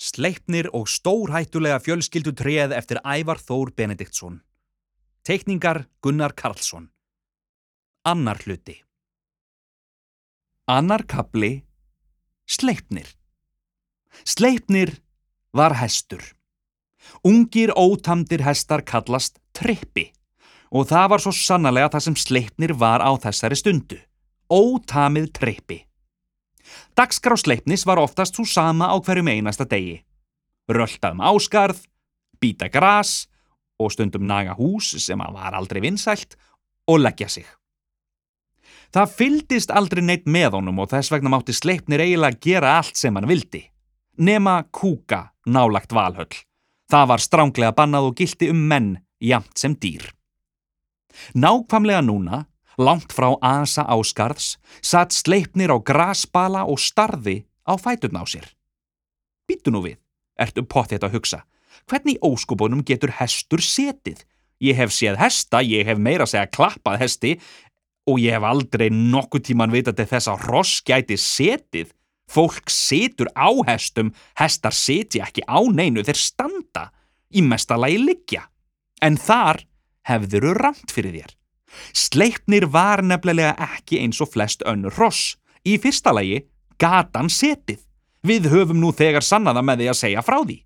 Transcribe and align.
Sleipnir 0.00 0.70
og 0.72 0.86
stórhættulega 0.88 1.76
fjölskyldu 1.84 2.32
treð 2.32 2.72
eftir 2.72 3.02
Ævar 3.04 3.36
Þór 3.36 3.74
Benediktsson. 3.76 4.38
Teikningar 5.28 5.84
Gunnar 6.00 6.32
Karlsson. 6.32 6.86
Annar 8.08 8.40
hluti. 8.40 8.78
Annar 10.72 11.04
kapli. 11.04 11.66
Sleipnir. 12.48 13.12
Sleipnir 14.24 14.94
var 15.52 15.76
hestur. 15.82 16.24
Ungir 17.20 17.74
ótamdir 17.76 18.40
hestar 18.40 18.80
kallast 18.80 19.36
trippi 19.52 20.08
og 20.70 20.88
það 20.88 21.06
var 21.12 21.20
svo 21.26 21.34
sannlega 21.34 21.92
það 21.92 22.06
sem 22.06 22.16
Sleipnir 22.16 22.72
var 22.72 23.04
á 23.04 23.10
þessari 23.20 23.58
stundu. 23.58 24.00
Ótamið 24.48 25.28
trippi. 25.36 25.82
Dagskrá 26.96 27.36
Sleipnis 27.36 27.86
var 27.86 27.98
oftast 28.02 28.36
svo 28.36 28.44
sama 28.44 28.90
á 28.90 28.96
hverjum 29.00 29.28
einasta 29.28 29.66
degi. 29.68 30.00
Rölda 30.70 31.12
um 31.12 31.20
áskarð, 31.20 31.82
býta 32.40 32.68
gras 32.68 33.28
og 33.80 33.92
stundum 33.92 34.26
naga 34.26 34.54
hús 34.54 34.92
sem 34.98 35.18
var 35.18 35.54
aldrei 35.54 35.80
vinsælt 35.82 36.36
og 36.86 37.00
leggja 37.00 37.28
sig. 37.28 37.46
Það 38.90 39.12
fyldist 39.16 39.70
aldrei 39.70 40.02
neitt 40.02 40.26
með 40.26 40.56
honum 40.58 40.80
og 40.82 40.90
þess 40.90 41.12
vegna 41.12 41.30
mátti 41.30 41.54
Sleipnir 41.54 42.02
eiginlega 42.02 42.40
gera 42.42 42.76
allt 42.80 42.98
sem 42.98 43.14
hann 43.14 43.28
vildi. 43.30 43.62
Nema 44.18 44.64
kúka 44.74 45.30
nálagt 45.46 45.94
valhöll. 45.94 46.42
Það 46.90 47.06
var 47.12 47.22
stránglega 47.22 47.74
bannað 47.76 48.08
og 48.10 48.16
gildi 48.18 48.50
um 48.50 48.64
menn, 48.66 48.96
jamt 49.22 49.54
sem 49.58 49.76
dýr. 49.78 50.08
Nákvamlega 51.38 52.02
núna, 52.02 52.44
langt 52.78 53.12
frá 53.14 53.32
Asa 53.42 53.86
Áskarðs, 53.88 54.58
satt 54.82 55.14
sleipnir 55.16 55.72
á 55.72 55.78
grasbala 55.78 56.66
og 56.68 56.80
starði 56.80 57.44
á 57.66 57.74
fæturna 57.80 58.22
á 58.22 58.26
sér. 58.26 58.46
Býtu 59.48 59.72
nú 59.74 59.82
við, 59.82 59.98
ertu 60.38 60.62
potið 60.62 61.08
að 61.08 61.16
hugsa. 61.18 61.40
Hvernig 61.90 62.20
óskupunum 62.22 62.84
getur 62.86 63.12
hestur 63.18 63.62
setið? 63.64 64.22
Ég 64.60 64.76
hef 64.76 64.92
séð 64.92 65.16
hesta, 65.18 65.62
ég 65.64 65.88
hef 65.88 65.98
meira 65.98 66.26
að 66.26 66.34
segja 66.34 66.50
klappað 66.52 67.00
hesti 67.00 67.32
og 68.10 68.20
ég 68.20 68.36
hef 68.36 68.44
aldrei 68.44 68.90
nokkuð 68.92 69.46
tíman 69.48 69.72
vitað 69.72 70.00
til 70.00 70.08
þess 70.12 70.30
að 70.30 70.44
hross 70.46 70.84
gæti 70.84 71.16
setið. 71.16 71.94
Fólk 72.30 72.70
setur 72.70 73.30
á 73.34 73.50
hestum, 73.66 74.12
hestar 74.38 74.76
setja 74.76 75.26
ekki 75.26 75.42
á 75.50 75.58
neinu, 75.66 76.04
þeir 76.06 76.20
standa, 76.20 76.84
í 77.34 77.42
mestalagi 77.42 77.98
liggja. 77.98 78.44
En 79.02 79.16
þar 79.18 79.64
hefðuru 80.06 80.54
ramt 80.54 80.94
fyrir 80.94 81.16
þér. 81.16 81.39
Sleipnir 81.94 82.66
var 82.72 83.02
nefnilega 83.02 83.54
ekki 83.76 84.00
eins 84.02 84.20
og 84.20 84.32
flest 84.34 84.64
önnur 84.66 84.94
hross. 84.96 85.36
Í 85.66 85.76
fyrsta 85.80 86.12
lagi 86.16 86.44
gatan 86.80 87.30
setið. 87.30 87.80
Við 88.26 88.50
höfum 88.52 88.80
nú 88.80 88.92
þegar 88.96 89.24
sannaða 89.24 89.62
með 89.64 89.82
því 89.82 89.92
að 89.92 90.00
segja 90.00 90.24
frá 90.24 90.40
því. 90.42 90.58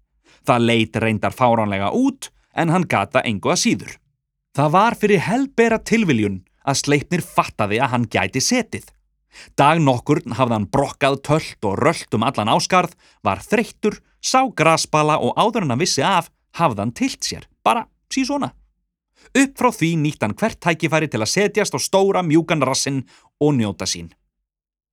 Það 0.44 0.66
leit 0.70 0.96
reyndar 1.00 1.34
fáránlega 1.34 1.92
út 1.94 2.30
en 2.55 2.70
hann 2.70 2.88
gata 2.88 3.22
engu 3.27 3.52
að 3.52 3.62
síður. 3.62 3.94
Það 4.55 4.74
var 4.74 4.96
fyrir 4.98 5.22
helbera 5.27 5.78
tilviljun 5.83 6.42
að 6.64 6.80
Sleipnir 6.83 7.24
fattaði 7.24 7.80
að 7.83 7.92
hann 7.94 8.11
gæti 8.11 8.42
setið. 8.42 8.84
Dag 9.58 9.80
nokkur 9.83 10.20
hafði 10.39 10.55
hann 10.55 10.68
brokkað 10.70 11.20
töllt 11.27 11.66
og 11.66 11.78
röllt 11.80 12.14
um 12.14 12.22
allan 12.22 12.52
áskarð, 12.52 12.94
var 13.27 13.42
þreyttur, 13.42 13.98
sá 14.22 14.46
grasbala 14.46 15.18
og 15.18 15.34
áður 15.34 15.66
hann 15.66 15.74
að 15.74 15.83
vissi 15.83 16.05
af 16.06 16.30
hafði 16.55 16.84
hann 16.84 16.94
tilt 16.94 17.27
sér, 17.27 17.48
bara 17.66 17.89
sí 18.12 18.22
svona. 18.27 18.52
Upp 19.33 19.56
frá 19.58 19.70
því 19.72 19.91
nýtt 20.03 20.25
hann 20.25 20.36
hvert 20.39 20.61
tækifæri 20.61 21.08
til 21.11 21.22
að 21.22 21.33
setjast 21.33 21.75
á 21.75 21.80
stóra 21.80 22.22
mjúkan 22.27 22.64
rassinn 22.67 23.05
og 23.41 23.56
njóta 23.56 23.89
sín. 23.89 24.12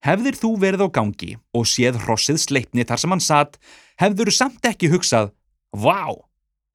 Hefðir 0.02 0.34
þú 0.34 0.50
verið 0.58 0.86
á 0.86 0.88
gangi 0.90 1.32
og 1.54 1.68
séð 1.70 2.00
hrossið 2.02 2.40
sleipni 2.42 2.86
þar 2.86 2.98
sem 3.02 3.12
hann 3.14 3.22
satt, 3.22 3.58
hefður 4.02 4.32
samt 4.34 4.64
ekki 4.66 4.90
hugsað, 4.90 5.30
vá, 5.70 6.10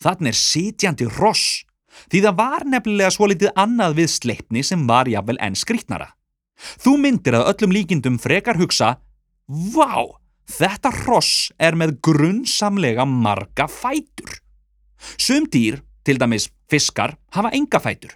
þann 0.03 0.29
er 0.31 0.37
sitjandi 0.37 1.09
hross, 1.17 1.65
því 2.07 2.21
það 2.23 2.37
var 2.37 2.67
nefnilega 2.71 3.11
svo 3.11 3.27
litið 3.27 3.51
annað 3.59 3.97
við 3.99 4.13
sleipni 4.13 4.63
sem 4.63 4.85
var 4.87 5.11
jáfnvel 5.11 5.41
enn 5.43 5.59
skrítnara. 5.59 6.13
Þú 6.79 6.95
myndir 7.01 7.35
að 7.37 7.49
öllum 7.51 7.75
líkindum 7.75 8.21
frekar 8.21 8.57
hugsa, 8.61 8.95
vá, 9.47 10.07
þetta 10.47 10.93
hross 11.03 11.51
er 11.59 11.75
með 11.75 11.97
grunnsamlega 12.07 13.05
marga 13.05 13.67
fætur. 13.67 14.39
Sum 15.19 15.45
dýr, 15.51 15.83
til 16.07 16.15
dæmis 16.15 16.47
fiskar, 16.71 17.17
hafa 17.33 17.51
enga 17.55 17.79
fætur. 17.81 18.15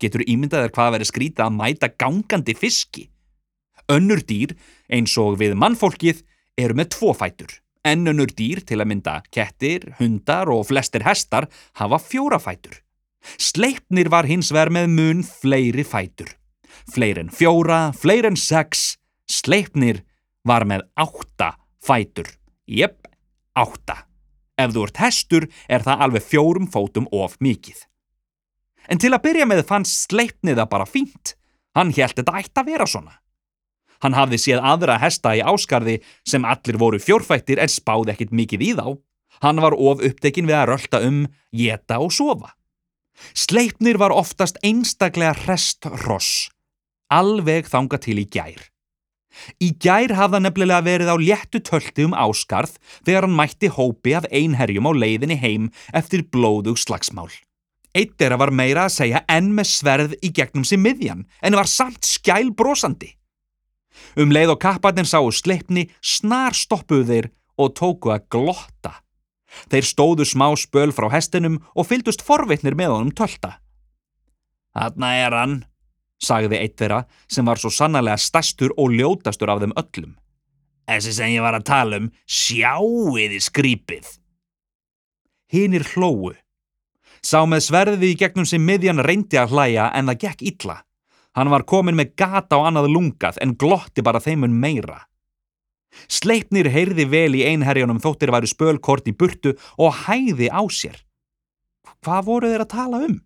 Getur 0.00 0.24
ímyndaðir 0.26 0.72
hvað 0.74 0.88
að 0.88 0.96
vera 0.96 1.08
skrýta 1.08 1.46
að 1.46 1.58
mæta 1.58 1.90
gangandi 2.00 2.54
fiski? 2.58 3.08
Önnur 3.92 4.22
dýr, 4.24 4.54
eins 4.88 5.14
og 5.20 5.38
við 5.40 5.54
mannfólkið, 5.60 6.22
eru 6.58 6.78
með 6.78 6.94
tvo 6.96 7.12
fætur. 7.16 7.52
En 7.84 8.06
önnur 8.08 8.32
dýr, 8.32 8.62
til 8.64 8.80
að 8.80 8.88
mynda 8.90 9.18
kettir, 9.34 9.90
hundar 9.98 10.48
og 10.52 10.64
flestir 10.70 11.04
hestar, 11.04 11.50
hafa 11.76 12.00
fjóra 12.00 12.40
fætur. 12.40 12.80
Sleipnir 13.40 14.10
var 14.12 14.28
hins 14.28 14.50
vegar 14.52 14.72
með 14.72 14.90
mun 14.92 15.22
fleiri 15.24 15.84
fætur. 15.84 16.32
Fleir 16.92 17.20
en 17.20 17.30
fjóra, 17.32 17.92
fleir 17.96 18.26
en 18.28 18.36
sex, 18.36 18.96
sleipnir 19.30 20.02
var 20.44 20.66
með 20.68 20.84
átta 21.00 21.54
fætur. 21.84 22.28
Jepp, 22.68 23.06
átta. 23.56 24.04
Ef 24.60 24.74
þú 24.74 24.86
ert 24.86 25.00
hestur 25.02 25.48
er 25.68 25.82
það 25.82 26.06
alveg 26.06 26.26
fjórum 26.28 26.68
fótum 26.70 27.08
of 27.12 27.36
mikið. 27.42 27.84
En 28.90 29.00
til 29.00 29.12
að 29.14 29.24
byrja 29.24 29.46
með 29.48 29.64
fannst 29.68 30.10
sleipniða 30.10 30.66
bara 30.70 30.86
fínt. 30.86 31.34
Hann 31.74 31.92
held 31.96 32.18
þetta 32.18 32.36
ætti 32.38 32.60
að 32.60 32.70
vera 32.70 32.86
svona. 32.86 33.16
Hann 34.04 34.14
hafði 34.14 34.38
séð 34.42 34.60
aðra 34.60 34.98
hesta 35.00 35.32
í 35.34 35.40
áskarði 35.40 35.96
sem 36.28 36.44
allir 36.44 36.78
voru 36.78 37.00
fjórfættir 37.00 37.62
en 37.62 37.72
spáði 37.72 38.12
ekkit 38.12 38.34
mikið 38.36 38.66
í 38.66 38.70
þá. 38.76 38.86
Hann 39.42 39.62
var 39.64 39.74
of 39.74 40.04
upptekinn 40.04 40.46
við 40.46 40.58
að 40.58 40.68
rölda 40.70 41.00
um, 41.08 41.24
geta 41.56 41.98
og 42.04 42.12
sofa. 42.14 42.52
Sleipnir 43.34 43.98
var 43.98 44.14
oftast 44.14 44.60
einstaklega 44.62 45.34
rest 45.48 45.88
ross. 46.04 46.50
Alveg 47.10 47.66
þanga 47.70 47.98
til 48.02 48.20
í 48.20 48.26
gær. 48.28 48.60
Í 49.62 49.72
gær 49.82 50.14
hafða 50.18 50.40
nefnilega 50.42 50.84
verið 50.86 51.10
á 51.10 51.16
léttu 51.18 51.60
tölti 51.64 52.06
um 52.06 52.14
áskarð 52.14 52.76
þegar 53.06 53.26
hann 53.26 53.38
mætti 53.38 53.70
hópi 53.72 54.14
af 54.18 54.28
einherjum 54.30 54.88
á 54.90 54.92
leiðinni 54.94 55.38
heim 55.40 55.70
eftir 55.92 56.26
blóðug 56.30 56.78
slagsmál. 56.80 57.30
Eitt 57.94 58.18
er 58.22 58.34
að 58.34 58.42
var 58.42 58.50
meira 58.50 58.88
að 58.88 58.96
segja 58.96 59.22
enn 59.30 59.52
með 59.54 59.70
sverð 59.70 60.16
í 60.18 60.32
gegnum 60.34 60.66
sér 60.66 60.82
miðjan 60.82 61.26
en 61.42 61.58
var 61.58 61.70
samt 61.70 62.02
skæl 62.06 62.50
brosandi. 62.56 63.12
Um 64.18 64.34
leið 64.34 64.56
og 64.56 64.60
kapparnir 64.62 65.06
sáu 65.06 65.30
sleipni 65.30 65.86
snar 66.02 66.56
stoppuðu 66.58 67.06
þeir 67.10 67.30
og 67.58 67.74
tóku 67.78 68.10
að 68.14 68.26
glotta. 68.34 68.98
Þeir 69.70 69.86
stóðu 69.86 70.26
smá 70.26 70.48
spöl 70.58 70.90
frá 70.94 71.06
hestinum 71.12 71.60
og 71.74 71.86
fyldust 71.86 72.24
forvitnir 72.26 72.74
með 72.78 72.96
honum 72.96 73.14
tölta. 73.14 73.60
Þarna 74.74 75.10
er 75.22 75.36
hann, 75.38 75.54
sagði 76.24 76.60
eitt 76.60 76.78
þeirra 76.80 77.04
sem 77.30 77.46
var 77.46 77.60
svo 77.60 77.70
sannarlega 77.72 78.20
stæstur 78.20 78.74
og 78.80 78.94
ljótastur 78.96 79.52
af 79.52 79.62
þeim 79.62 79.76
öllum. 79.80 80.14
Þessi 80.88 81.14
sem 81.16 81.32
ég 81.32 81.44
var 81.44 81.56
að 81.56 81.68
tala 81.68 82.00
um, 82.02 82.10
sjáiði 82.28 83.40
skrýpið. 83.40 84.08
Hinnir 85.52 85.86
hlóu. 85.94 86.34
Sá 87.24 87.40
með 87.48 87.62
sverði 87.68 88.10
í 88.12 88.18
gegnum 88.20 88.48
sem 88.48 88.60
miðjan 88.60 89.00
reyndi 89.04 89.38
að 89.40 89.54
hlæja 89.54 89.88
en 89.96 90.10
það 90.10 90.20
gekk 90.26 90.44
illa. 90.50 90.82
Hann 91.34 91.50
var 91.50 91.64
komin 91.66 91.96
með 91.98 92.12
gata 92.20 92.60
á 92.60 92.68
annað 92.68 92.92
lungað 92.92 93.40
en 93.42 93.56
glotti 93.58 94.04
bara 94.04 94.20
þeimun 94.22 94.54
meira. 94.60 95.00
Sleipnir 96.10 96.68
heyrði 96.74 97.06
vel 97.08 97.32
í 97.38 97.44
einherjónum 97.46 98.00
þóttir 98.02 98.32
væru 98.34 98.50
spölkort 98.50 99.08
í 99.08 99.14
burtu 99.16 99.54
og 99.78 99.94
hæði 100.04 100.50
á 100.50 100.62
sér. 100.68 100.98
Hvað 102.04 102.26
voru 102.28 102.50
þeir 102.50 102.64
að 102.66 102.74
tala 102.74 103.02
um? 103.08 103.16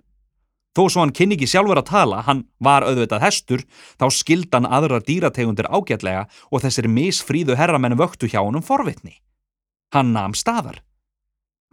Þó 0.78 0.84
svo 0.86 1.02
hann 1.02 1.10
kynni 1.10 1.34
ekki 1.34 1.48
sjálfur 1.50 1.80
að 1.80 1.88
tala, 1.88 2.20
hann 2.22 2.44
var 2.62 2.84
auðvitað 2.86 3.24
hestur, 3.24 3.62
þá 3.98 4.04
skildan 4.14 4.68
aðrar 4.70 5.02
dýrategundir 5.02 5.66
ágætlega 5.66 6.28
og 6.54 6.62
þessir 6.62 6.86
misfríðu 6.86 7.56
herramenn 7.58 7.96
vöktu 7.98 8.28
hjá 8.30 8.44
honum 8.44 8.62
forvitni. 8.62 9.16
Hann 9.90 10.12
nam 10.14 10.36
staðar. 10.38 10.78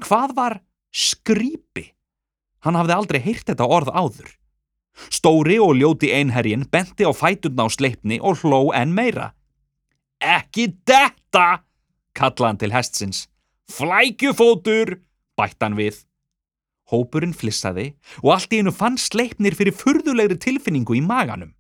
Hvað 0.02 0.34
var 0.40 0.56
skrýpi? 0.90 1.92
Hann 2.66 2.80
hafði 2.80 2.96
aldrei 2.96 3.20
heyrt 3.22 3.46
þetta 3.52 3.70
orð 3.78 3.94
áður. 3.94 4.34
Stóri 5.14 5.60
og 5.62 5.76
ljóti 5.78 6.10
einherjin 6.10 6.66
benti 6.66 7.06
á 7.06 7.14
fætuna 7.14 7.68
á 7.68 7.70
sleipni 7.70 8.18
og 8.18 8.42
hló 8.42 8.72
enn 8.74 8.98
meira. 8.98 9.36
Ekki 10.18 10.72
detta, 10.82 11.62
kallaði 12.18 12.50
hann 12.50 12.64
til 12.66 12.74
hestsins. 12.74 13.22
Flækjufótur, 13.70 14.98
bætt 15.38 15.62
hann 15.62 15.78
við. 15.78 16.02
Hópurinn 16.92 17.34
flissaði 17.34 17.94
og 18.22 18.36
allt 18.36 18.54
í 18.54 18.62
einu 18.62 18.74
fann 18.76 18.98
sleipnir 19.02 19.58
fyrir 19.58 19.74
furðulegri 19.76 20.38
tilfinningu 20.42 20.98
í 20.98 21.04
maganum. 21.06 21.56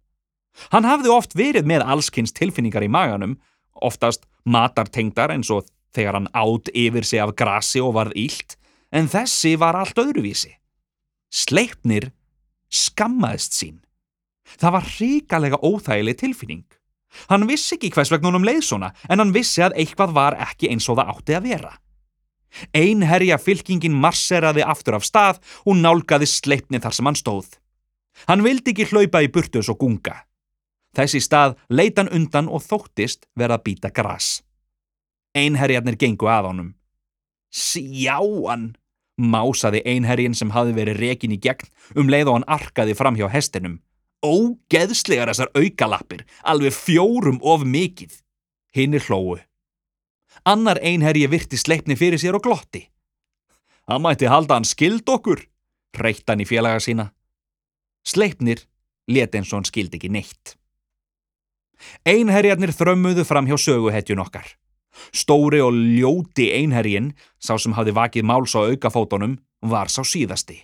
Hann 0.71 0.87
hafði 0.87 1.11
oft 1.11 1.35
verið 1.35 1.67
með 1.67 1.83
allskynns 1.83 2.35
tilfinningar 2.35 2.85
í 2.85 2.91
maganum, 2.91 3.39
oftast 3.75 4.27
matartengdar 4.45 5.33
eins 5.33 5.49
og 5.51 5.65
þegar 5.95 6.19
hann 6.19 6.29
átt 6.35 6.69
yfir 6.75 7.07
sig 7.07 7.23
af 7.23 7.33
grasi 7.35 7.81
og 7.83 7.95
varð 7.97 8.15
ílt, 8.19 8.55
en 8.91 9.09
þessi 9.11 9.55
var 9.59 9.75
allt 9.79 9.97
öðruvísi. 9.99 10.53
Sleipnir 11.33 12.11
skammaðist 12.71 13.57
sín. 13.57 13.81
Það 14.45 14.75
var 14.77 14.89
ríkalega 14.99 15.59
óþægileg 15.65 16.19
tilfinning. 16.21 16.65
Hann 17.31 17.47
vissi 17.49 17.75
ekki 17.77 17.91
hvers 17.95 18.11
vegna 18.11 18.29
honum 18.29 18.45
leið 18.45 18.61
svona, 18.67 18.91
en 19.09 19.21
hann 19.23 19.33
vissi 19.35 19.63
að 19.65 19.77
eitthvað 19.81 20.15
var 20.15 20.37
ekki 20.45 20.69
eins 20.71 20.87
og 20.91 20.99
það 20.99 21.11
átti 21.15 21.37
að 21.37 21.49
vera. 21.49 21.73
Einherja 22.75 23.37
fylkingin 23.41 23.95
marseraði 23.95 24.63
aftur 24.65 24.97
af 24.99 25.05
stað 25.07 25.41
og 25.65 25.79
nálgaði 25.79 26.29
sleipni 26.29 26.81
þar 26.83 26.95
sem 26.97 27.09
hann 27.09 27.19
stóð. 27.19 27.49
Hann 28.29 28.45
vildi 28.45 28.71
ekki 28.71 28.87
hlaupa 28.91 29.21
í 29.23 29.31
burtus 29.31 29.69
og 29.71 29.79
gunga. 29.81 30.23
Þessi 30.95 31.19
stað 31.19 31.57
leitan 31.69 32.09
undan 32.15 32.47
og 32.47 32.63
þóttist 32.63 33.27
verða 33.35 33.59
að 33.59 33.65
býta 33.67 33.91
gras. 33.91 34.39
Einherjarnir 35.35 35.97
gengu 35.99 36.29
að 36.31 36.49
honum. 36.49 36.69
Sjáan, 37.51 38.75
másaði 39.19 39.81
einherjin 39.87 40.35
sem 40.35 40.53
hafi 40.55 40.75
verið 40.75 41.01
rekin 41.01 41.35
í 41.35 41.39
gegn 41.43 41.67
um 41.99 42.11
leið 42.11 42.31
og 42.31 42.39
hann 42.39 42.49
arkaði 42.55 42.95
fram 42.95 43.19
hjá 43.19 43.27
hestinum. 43.31 43.81
Ógeðslegar 44.23 45.29
þessar 45.29 45.51
aukalappir, 45.55 46.23
alveg 46.47 46.73
fjórum 46.73 47.41
of 47.43 47.67
mikið. 47.67 48.15
Hinn 48.75 48.95
er 48.95 49.03
hlóu. 49.07 49.37
Annar 50.45 50.77
einherji 50.85 51.25
virti 51.31 51.57
sleipni 51.57 51.95
fyrir 51.97 52.21
sér 52.21 52.37
og 52.37 52.43
glotti. 52.45 52.83
Hann 53.89 54.03
mætti 54.03 54.29
halda 54.29 54.59
hann 54.59 54.67
skild 54.67 55.07
okkur, 55.09 55.41
reytt 55.97 56.29
hann 56.29 56.43
í 56.43 56.45
félaga 56.45 56.81
sína. 56.81 57.07
Sleipnir 58.05 58.61
leti 59.09 59.39
eins 59.39 59.49
og 59.53 59.59
hann 59.59 59.69
skild 59.69 59.95
ekki 59.97 60.11
neitt. 60.13 60.53
Einherjarnir 62.05 62.73
þrömmuðu 62.73 63.25
fram 63.25 63.49
hjá 63.49 63.57
söguhetjun 63.61 64.21
okkar. 64.21 64.47
Stóri 65.11 65.59
og 65.65 65.73
ljóti 65.73 66.47
einherjin, 66.55 67.11
sá 67.41 67.57
sem 67.59 67.73
hafði 67.75 67.95
vakið 67.97 68.29
máls 68.29 68.53
á 68.55 68.63
aukafótonum, 68.69 69.39
var 69.65 69.89
sá 69.91 70.05
síðasti. 70.05 70.61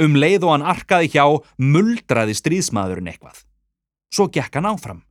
Um 0.00 0.16
leið 0.16 0.46
og 0.48 0.54
hann 0.56 0.66
arkaði 0.72 1.12
hjá 1.12 1.24
muldraði 1.60 2.34
stríðsmaðurinn 2.38 3.12
eitthvað. 3.12 3.44
Svo 4.12 4.28
gekk 4.32 4.56
hann 4.56 4.68
áfram. 4.72 5.04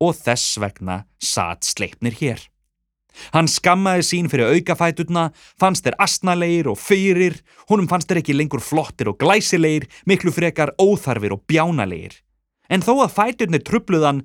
Og 0.00 0.14
þess 0.16 0.56
vegna 0.62 1.04
satt 1.18 1.66
sleipnir 1.66 2.16
hér. 2.16 2.49
Hann 3.34 3.48
skammaði 3.50 4.06
sín 4.06 4.30
fyrir 4.32 4.54
aukafæturna, 4.54 5.30
fannst 5.60 5.86
þeir 5.86 5.98
astnalegir 6.02 6.70
og 6.72 6.78
fyrir, 6.80 7.38
honum 7.70 7.88
fannst 7.90 8.10
þeir 8.10 8.22
ekki 8.22 8.36
lengur 8.36 8.64
flottir 8.64 9.12
og 9.12 9.20
glæsilegir, 9.20 9.88
miklu 10.06 10.32
frekar 10.34 10.74
óþarfir 10.80 11.36
og 11.36 11.44
bjánalegir. 11.50 12.16
En 12.70 12.84
þó 12.84 13.00
að 13.04 13.14
fæturnir 13.16 13.64
trubluðan 13.66 14.24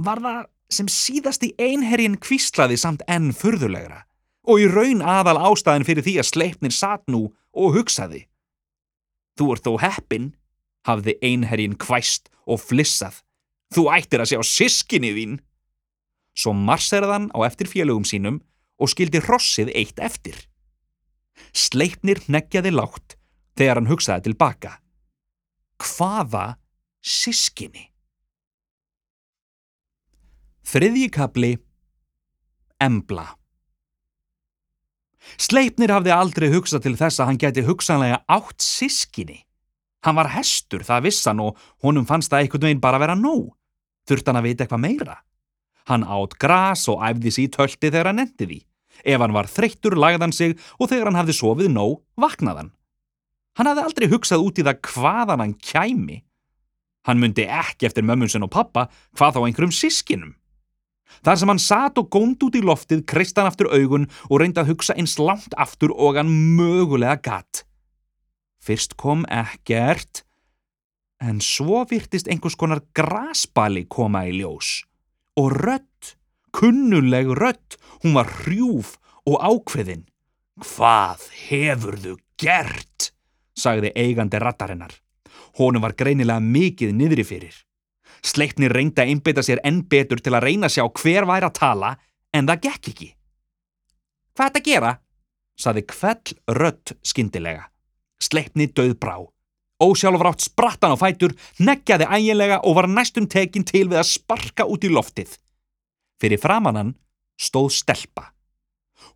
var 0.00 0.20
það 0.22 0.40
sem 0.70 0.88
síðast 0.90 1.44
í 1.44 1.54
einherjin 1.58 2.18
kvíslaði 2.22 2.78
samt 2.78 3.02
enn 3.10 3.32
furðulegra 3.34 4.04
og 4.50 4.62
í 4.62 4.68
raun 4.70 5.02
aðal 5.04 5.38
ástæðin 5.50 5.86
fyrir 5.86 6.06
því 6.06 6.14
að 6.22 6.28
sleipnir 6.30 6.74
satt 6.74 7.04
nú 7.10 7.26
og 7.52 7.74
hugsaði. 7.76 8.24
Þú 9.38 9.52
ert 9.54 9.66
þó 9.66 9.72
heppin, 9.82 10.30
hafði 10.86 11.16
einherjin 11.24 11.76
kvæst 11.80 12.30
og 12.46 12.62
flissað. 12.62 13.20
Þú 13.74 13.86
ættir 13.94 14.22
að 14.22 14.32
sjá 14.32 14.40
sískinni 14.46 15.12
þín. 15.16 15.38
Svo 16.40 16.54
marseraðan 16.56 17.28
á 17.36 17.44
eftir 17.44 17.68
félögum 17.68 18.06
sínum 18.08 18.40
og 18.80 18.88
skildi 18.88 19.20
hrossið 19.20 19.72
eitt 19.76 20.00
eftir. 20.00 20.36
Sleipnir 21.52 22.22
neggjaði 22.32 22.72
látt 22.72 23.16
þegar 23.60 23.80
hann 23.80 23.90
hugsaði 23.90 24.30
tilbaka. 24.30 24.78
Hvaða 25.80 26.46
sískinni? 27.04 27.90
Þriðjikabli 30.70 31.56
Embla 32.80 33.26
Sleipnir 35.40 35.92
hafði 35.92 36.12
aldrei 36.14 36.48
hugsað 36.52 36.86
til 36.86 36.96
þess 36.96 37.20
að 37.20 37.30
hann 37.30 37.40
geti 37.40 37.64
hugsanlega 37.66 38.20
átt 38.30 38.64
sískinni. 38.64 39.42
Hann 40.04 40.16
var 40.16 40.30
hestur, 40.32 40.84
það 40.86 41.10
vissan 41.10 41.42
og 41.44 41.58
honum 41.84 42.06
fannst 42.08 42.32
það 42.32 42.46
einhvern 42.46 42.68
veginn 42.68 42.84
bara 42.84 43.00
vera 43.02 43.16
nóg. 43.18 43.50
Þurft 44.08 44.30
hann 44.30 44.40
að 44.40 44.48
vita 44.48 44.64
eitthvað 44.64 44.84
meira? 44.86 45.18
Hann 45.90 46.06
átt 46.06 46.36
gras 46.38 46.86
og 46.90 47.00
æfði 47.02 47.32
sér 47.34 47.48
í 47.48 47.52
tölti 47.56 47.88
þegar 47.90 48.12
hann 48.12 48.22
endi 48.22 48.46
því. 48.46 48.58
Ef 49.10 49.22
hann 49.22 49.34
var 49.34 49.48
þreyttur 49.50 49.96
lagðan 49.98 50.34
sig 50.34 50.52
og 50.78 50.90
þegar 50.90 51.10
hann 51.10 51.18
hafði 51.18 51.34
sofið 51.34 51.70
nóg, 51.74 51.96
vaknaðan. 52.20 52.70
Hann 53.58 53.66
hafði 53.66 53.86
aldrei 53.88 54.10
hugsað 54.12 54.44
út 54.46 54.60
í 54.60 54.66
það 54.66 54.82
hvaðan 54.86 55.42
hann 55.42 55.54
kæmi. 55.58 56.20
Hann 57.08 57.18
myndi 57.18 57.46
ekki 57.48 57.88
eftir 57.88 58.06
mömmunsen 58.06 58.44
og 58.46 58.52
pappa 58.54 58.86
hvað 59.18 59.34
þá 59.34 59.40
einhverjum 59.42 59.74
sískinum. 59.74 60.36
Þar 61.26 61.40
sem 61.40 61.50
hann 61.50 61.62
satt 61.62 61.98
og 61.98 62.10
gónd 62.14 62.44
út 62.46 62.54
í 62.54 62.62
loftið, 62.62 63.02
krist 63.08 63.40
hann 63.40 63.48
aftur 63.50 63.72
augun 63.72 64.06
og 64.28 64.38
reyndi 64.38 64.62
að 64.62 64.70
hugsa 64.70 64.94
eins 64.94 65.16
langt 65.18 65.56
aftur 65.58 65.90
og 65.96 66.20
hann 66.20 66.30
mögulega 66.54 67.18
gatt. 67.24 67.64
Fyrst 68.62 68.94
kom 69.00 69.24
ekkert, 69.26 70.22
en 71.18 71.42
svo 71.42 71.82
virtist 71.90 72.30
einhvers 72.30 72.54
konar 72.54 72.84
grasbali 72.94 73.88
koma 73.90 74.22
í 74.28 74.38
ljós 74.38 74.84
og 75.40 75.54
rött, 75.56 76.16
kunnuleg 76.52 77.30
rött, 77.38 77.78
hún 78.04 78.16
var 78.18 78.28
hrjúf 78.42 78.96
og 79.24 79.40
ákveðin. 79.40 80.04
Hvað 80.60 81.24
hefurðu 81.48 82.18
gert? 82.40 83.12
sagði 83.56 83.92
eigandi 83.96 84.40
rattarinnar. 84.40 84.92
Hónu 85.58 85.80
var 85.82 85.96
greinilega 85.98 86.40
mikið 86.40 86.94
niðri 86.96 87.24
fyrir. 87.26 87.56
Sleipni 88.24 88.68
reyndi 88.68 89.00
að 89.00 89.12
einbeita 89.12 89.44
sér 89.44 89.60
enn 89.64 89.82
betur 89.88 90.20
til 90.20 90.34
að 90.36 90.44
reyna 90.46 90.68
að 90.68 90.76
sjá 90.76 90.84
hver 91.00 91.26
væri 91.28 91.48
að 91.48 91.56
tala, 91.56 91.94
en 92.36 92.48
það 92.48 92.62
gekk 92.66 92.90
ekki. 92.92 93.08
Hvað 94.36 94.46
er 94.46 94.52
þetta 94.52 94.60
að 94.60 94.70
gera? 94.70 94.92
saði 95.60 95.82
kvell 95.88 96.56
rött 96.56 96.94
skindilega. 97.04 97.66
Sleipni 98.20 98.68
döð 98.72 98.94
brá. 99.00 99.16
Ósjálfrátt 99.80 100.44
sprattan 100.44 100.92
á 100.92 100.96
fætur, 101.00 101.32
neggjaði 101.58 102.08
ægilega 102.12 102.60
og 102.68 102.76
var 102.76 102.88
næstum 102.90 103.28
tekin 103.30 103.64
til 103.64 103.86
við 103.88 104.02
að 104.02 104.10
sparka 104.10 104.66
út 104.68 104.84
í 104.84 104.92
loftið. 104.92 105.38
Fyrir 106.20 106.40
framannan 106.40 106.94
stóð 107.40 107.72
stelpa. 107.78 108.28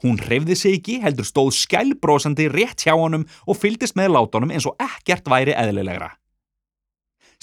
Hún 0.01 0.17
hreyfði 0.21 0.57
sig 0.57 0.79
ekki, 0.79 0.99
heldur 1.05 1.27
stóð 1.29 1.53
skælbrósandi 1.59 2.49
rétt 2.53 2.87
hjá 2.87 2.95
honum 2.97 3.27
og 3.45 3.59
fyldist 3.61 3.97
með 3.99 4.15
látunum 4.17 4.53
eins 4.55 4.67
og 4.69 4.81
ekkert 4.81 5.29
væri 5.29 5.53
eðlilegra. 5.53 6.15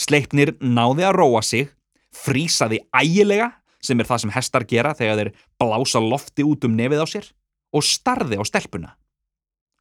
Sleipnir 0.01 0.55
náði 0.61 1.05
að 1.05 1.17
róa 1.19 1.43
sig, 1.45 1.69
frísaði 2.09 2.81
ægilega, 2.89 3.51
sem 3.81 3.99
er 4.01 4.09
það 4.09 4.23
sem 4.23 4.33
hestar 4.33 4.65
gera 4.69 4.95
þegar 4.97 5.21
þeir 5.21 5.31
blása 5.61 6.01
lofti 6.01 6.45
út 6.45 6.65
um 6.65 6.75
nefið 6.77 7.05
á 7.05 7.07
sér, 7.13 7.29
og 7.73 7.85
starði 7.85 8.41
á 8.41 8.43
stelpuna. 8.45 8.95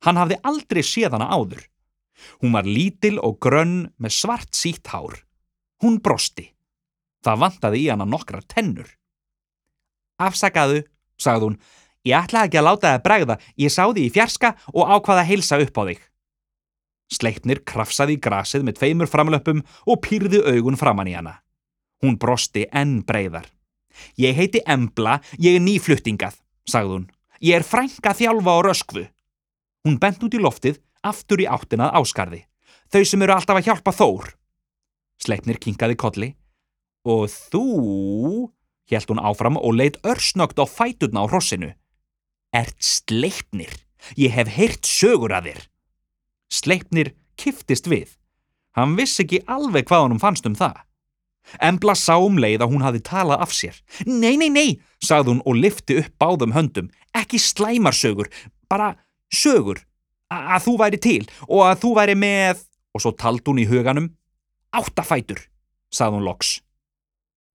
Hann 0.04 0.20
hafði 0.20 0.40
aldrei 0.44 0.82
séð 0.84 1.16
hana 1.16 1.28
áður. 1.32 1.64
Hún 2.40 2.54
var 2.56 2.68
lítil 2.68 3.18
og 3.22 3.38
grönn 3.42 3.90
með 4.00 4.16
svart 4.16 4.56
sítt 4.56 4.90
hár. 4.92 5.22
Hún 5.82 6.00
brosti. 6.04 6.50
Það 7.24 7.42
vantaði 7.44 7.82
í 7.84 7.90
hana 7.92 8.06
nokkrar 8.08 8.44
tennur. 8.48 8.88
Afsakaðu, 10.20 10.84
sagði 11.20 11.48
hún, 11.48 11.58
ég 12.08 12.16
ætlaði 12.16 12.50
ekki 12.50 12.60
að 12.60 12.66
láta 12.66 12.92
það 12.94 13.04
bregða, 13.06 13.36
ég 13.60 13.72
sá 13.72 13.82
því 13.88 14.06
í 14.06 14.12
fjarska 14.14 14.54
og 14.72 14.92
ákvaða 14.96 15.24
að 15.24 15.30
heilsa 15.32 15.60
upp 15.60 15.80
á 15.80 15.82
þig. 15.90 16.02
Sleipnir 17.10 17.62
krafsaði 17.66 18.16
í 18.16 18.20
grasið 18.22 18.66
með 18.66 18.76
tveimur 18.78 19.10
framlöpum 19.10 19.64
og 19.86 20.02
pýrði 20.04 20.42
augun 20.46 20.78
framann 20.80 21.10
í 21.10 21.16
hana. 21.16 21.40
Hún 22.00 22.16
brosti 22.20 22.66
enn 22.72 23.00
breyðar. 23.04 23.48
Ég 24.20 24.36
heiti 24.36 24.62
Embla, 24.64 25.18
ég 25.36 25.58
er 25.58 25.64
nýfluttingað, 25.64 26.38
sagði 26.68 26.94
hún. 26.94 27.08
Ég 27.40 27.58
er 27.58 27.66
frænka 27.66 28.14
þjálfa 28.16 28.54
á 28.56 28.58
röskvu. 28.64 29.02
Hún 29.84 29.98
bent 30.00 30.22
út 30.24 30.36
í 30.36 30.40
loftið 30.40 30.78
aftur 31.06 31.42
í 31.42 31.48
áttinað 31.48 31.94
áskarði. 32.00 32.44
Þau 32.90 33.02
sem 33.06 33.22
eru 33.24 33.34
alltaf 33.34 33.60
að 33.60 33.68
hjálpa 33.68 33.94
Þór. 33.94 34.32
Sleipnir 35.20 35.60
kinkaði 35.62 35.96
kolli. 36.00 36.30
Og 37.06 37.28
þú, 37.30 37.64
helt 38.90 39.12
hún 39.12 39.22
áfram 39.22 39.58
og 39.60 39.76
leitt 39.78 40.00
örsnögt 40.04 40.60
á 40.60 40.64
fæturna 40.68 41.24
á 41.24 41.30
hrossinu. 41.30 41.72
Ert 42.52 42.76
Sleipnir? 42.82 43.72
Ég 44.16 44.32
hef 44.34 44.48
heyrt 44.56 44.88
sögur 44.88 45.32
að 45.36 45.50
þér. 45.50 45.64
Sleipnir 46.50 47.12
kiftist 47.38 47.88
við. 47.88 48.16
Hann 48.76 48.96
vissi 48.98 49.24
ekki 49.24 49.42
alveg 49.50 49.88
hvað 49.88 50.08
hann 50.08 50.22
fannst 50.22 50.48
um 50.48 50.56
það. 50.58 50.80
Embla 51.62 51.96
sá 51.98 52.14
um 52.20 52.38
leið 52.38 52.64
að 52.64 52.72
hún 52.74 52.84
hafi 52.84 53.00
talað 53.04 53.44
af 53.44 53.52
sér. 53.54 53.76
Nei, 54.06 54.36
nei, 54.38 54.50
nei, 54.52 54.80
sagði 55.02 55.34
hún 55.34 55.44
og 55.48 55.58
lifti 55.58 55.96
upp 56.02 56.12
báðum 56.20 56.54
höndum. 56.54 56.90
Ekki 57.16 57.40
slæmarsögur, 57.42 58.30
bara 58.70 58.94
sögur 59.34 59.80
að 60.30 60.66
þú 60.66 60.74
væri 60.80 61.00
til 61.02 61.22
og 61.48 61.64
að 61.66 61.80
þú 61.84 61.92
væri 61.98 62.16
með, 62.18 62.62
og 62.94 63.02
svo 63.02 63.12
tald 63.18 63.46
hún 63.46 63.62
í 63.62 63.66
huganum, 63.70 64.10
áttafætur, 64.74 65.42
sað 65.90 66.16
hún 66.16 66.26
loks. 66.26 66.60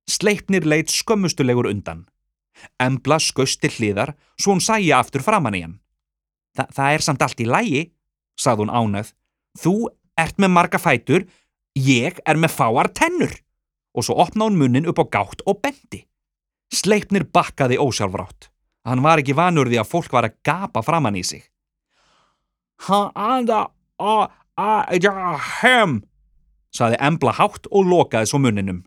Sleipnir 0.06 0.68
leitt 0.68 0.92
skömmustulegur 0.94 1.70
undan. 1.72 2.06
Embla 2.80 3.18
skausti 3.20 3.72
hliðar 3.72 4.14
svo 4.40 4.54
hún 4.56 4.64
sæja 4.64 5.00
aftur 5.00 5.24
framann 5.26 5.58
í 5.58 5.64
hann. 5.66 5.80
Þa, 6.56 6.68
það 6.72 6.96
er 6.96 7.04
samt 7.04 7.24
allt 7.26 7.42
í 7.44 7.48
lægi, 7.50 7.82
sað 8.40 8.64
hún 8.64 8.72
ánöð. 8.72 9.12
Þú 9.60 9.76
ert 10.20 10.38
með 10.40 10.54
marga 10.56 10.80
fætur, 10.80 11.26
ég 11.76 12.20
er 12.24 12.40
með 12.40 12.56
fáar 12.56 12.92
tennur. 12.96 13.34
Og 13.96 14.08
svo 14.08 14.18
opna 14.20 14.48
hún 14.48 14.60
munnin 14.60 14.88
upp 14.92 15.00
á 15.04 15.06
gátt 15.18 15.44
og 15.48 15.60
bendi. 15.64 16.06
Sleipnir 16.72 17.28
bakkaði 17.32 17.80
ósjálfrátt. 17.80 18.50
Hann 18.86 19.02
var 19.02 19.22
ekki 19.22 19.36
vanurði 19.36 19.80
að 19.82 19.90
fólk 19.90 20.12
var 20.14 20.28
að 20.28 20.38
gapa 20.46 20.84
framann 20.86 21.18
í 21.18 21.24
sig. 21.26 21.44
Ha-anda 22.84 23.70
a-a-ja-hem, 24.00 26.02
saði 26.76 27.00
Embla 27.00 27.32
hátt 27.40 27.70
og 27.72 27.88
lokaði 27.88 28.30
svo 28.30 28.42
munninum. 28.44 28.84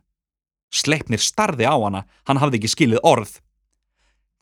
Sleipnir 0.68 1.22
starði 1.24 1.64
á 1.64 1.72
hana, 1.72 2.04
hann 2.28 2.40
hafði 2.42 2.60
ekki 2.60 2.72
skilið 2.74 3.04
orð. 3.08 3.38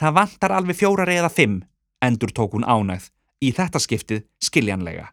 Það 0.01 0.17
vantar 0.19 0.55
alveg 0.57 0.77
fjórar 0.77 1.13
eða 1.13 1.31
fimm, 1.33 1.61
endur 2.03 2.35
tók 2.35 2.57
hún 2.59 2.67
ánægð, 2.67 3.13
í 3.41 3.53
þetta 3.55 3.81
skiptið 3.81 4.25
skiljanlega. 4.43 5.13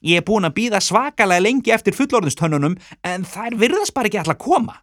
Ég 0.00 0.22
er 0.22 0.24
búin 0.24 0.48
að 0.48 0.56
býða 0.56 0.80
svakalega 0.80 1.44
lengi 1.44 1.74
eftir 1.74 1.92
fullorðustönnunum 1.92 2.78
en 3.04 3.26
þær 3.28 3.58
virðast 3.60 3.92
bara 3.94 4.08
ekki 4.08 4.22
alltaf 4.22 4.40
koma. 4.40 4.78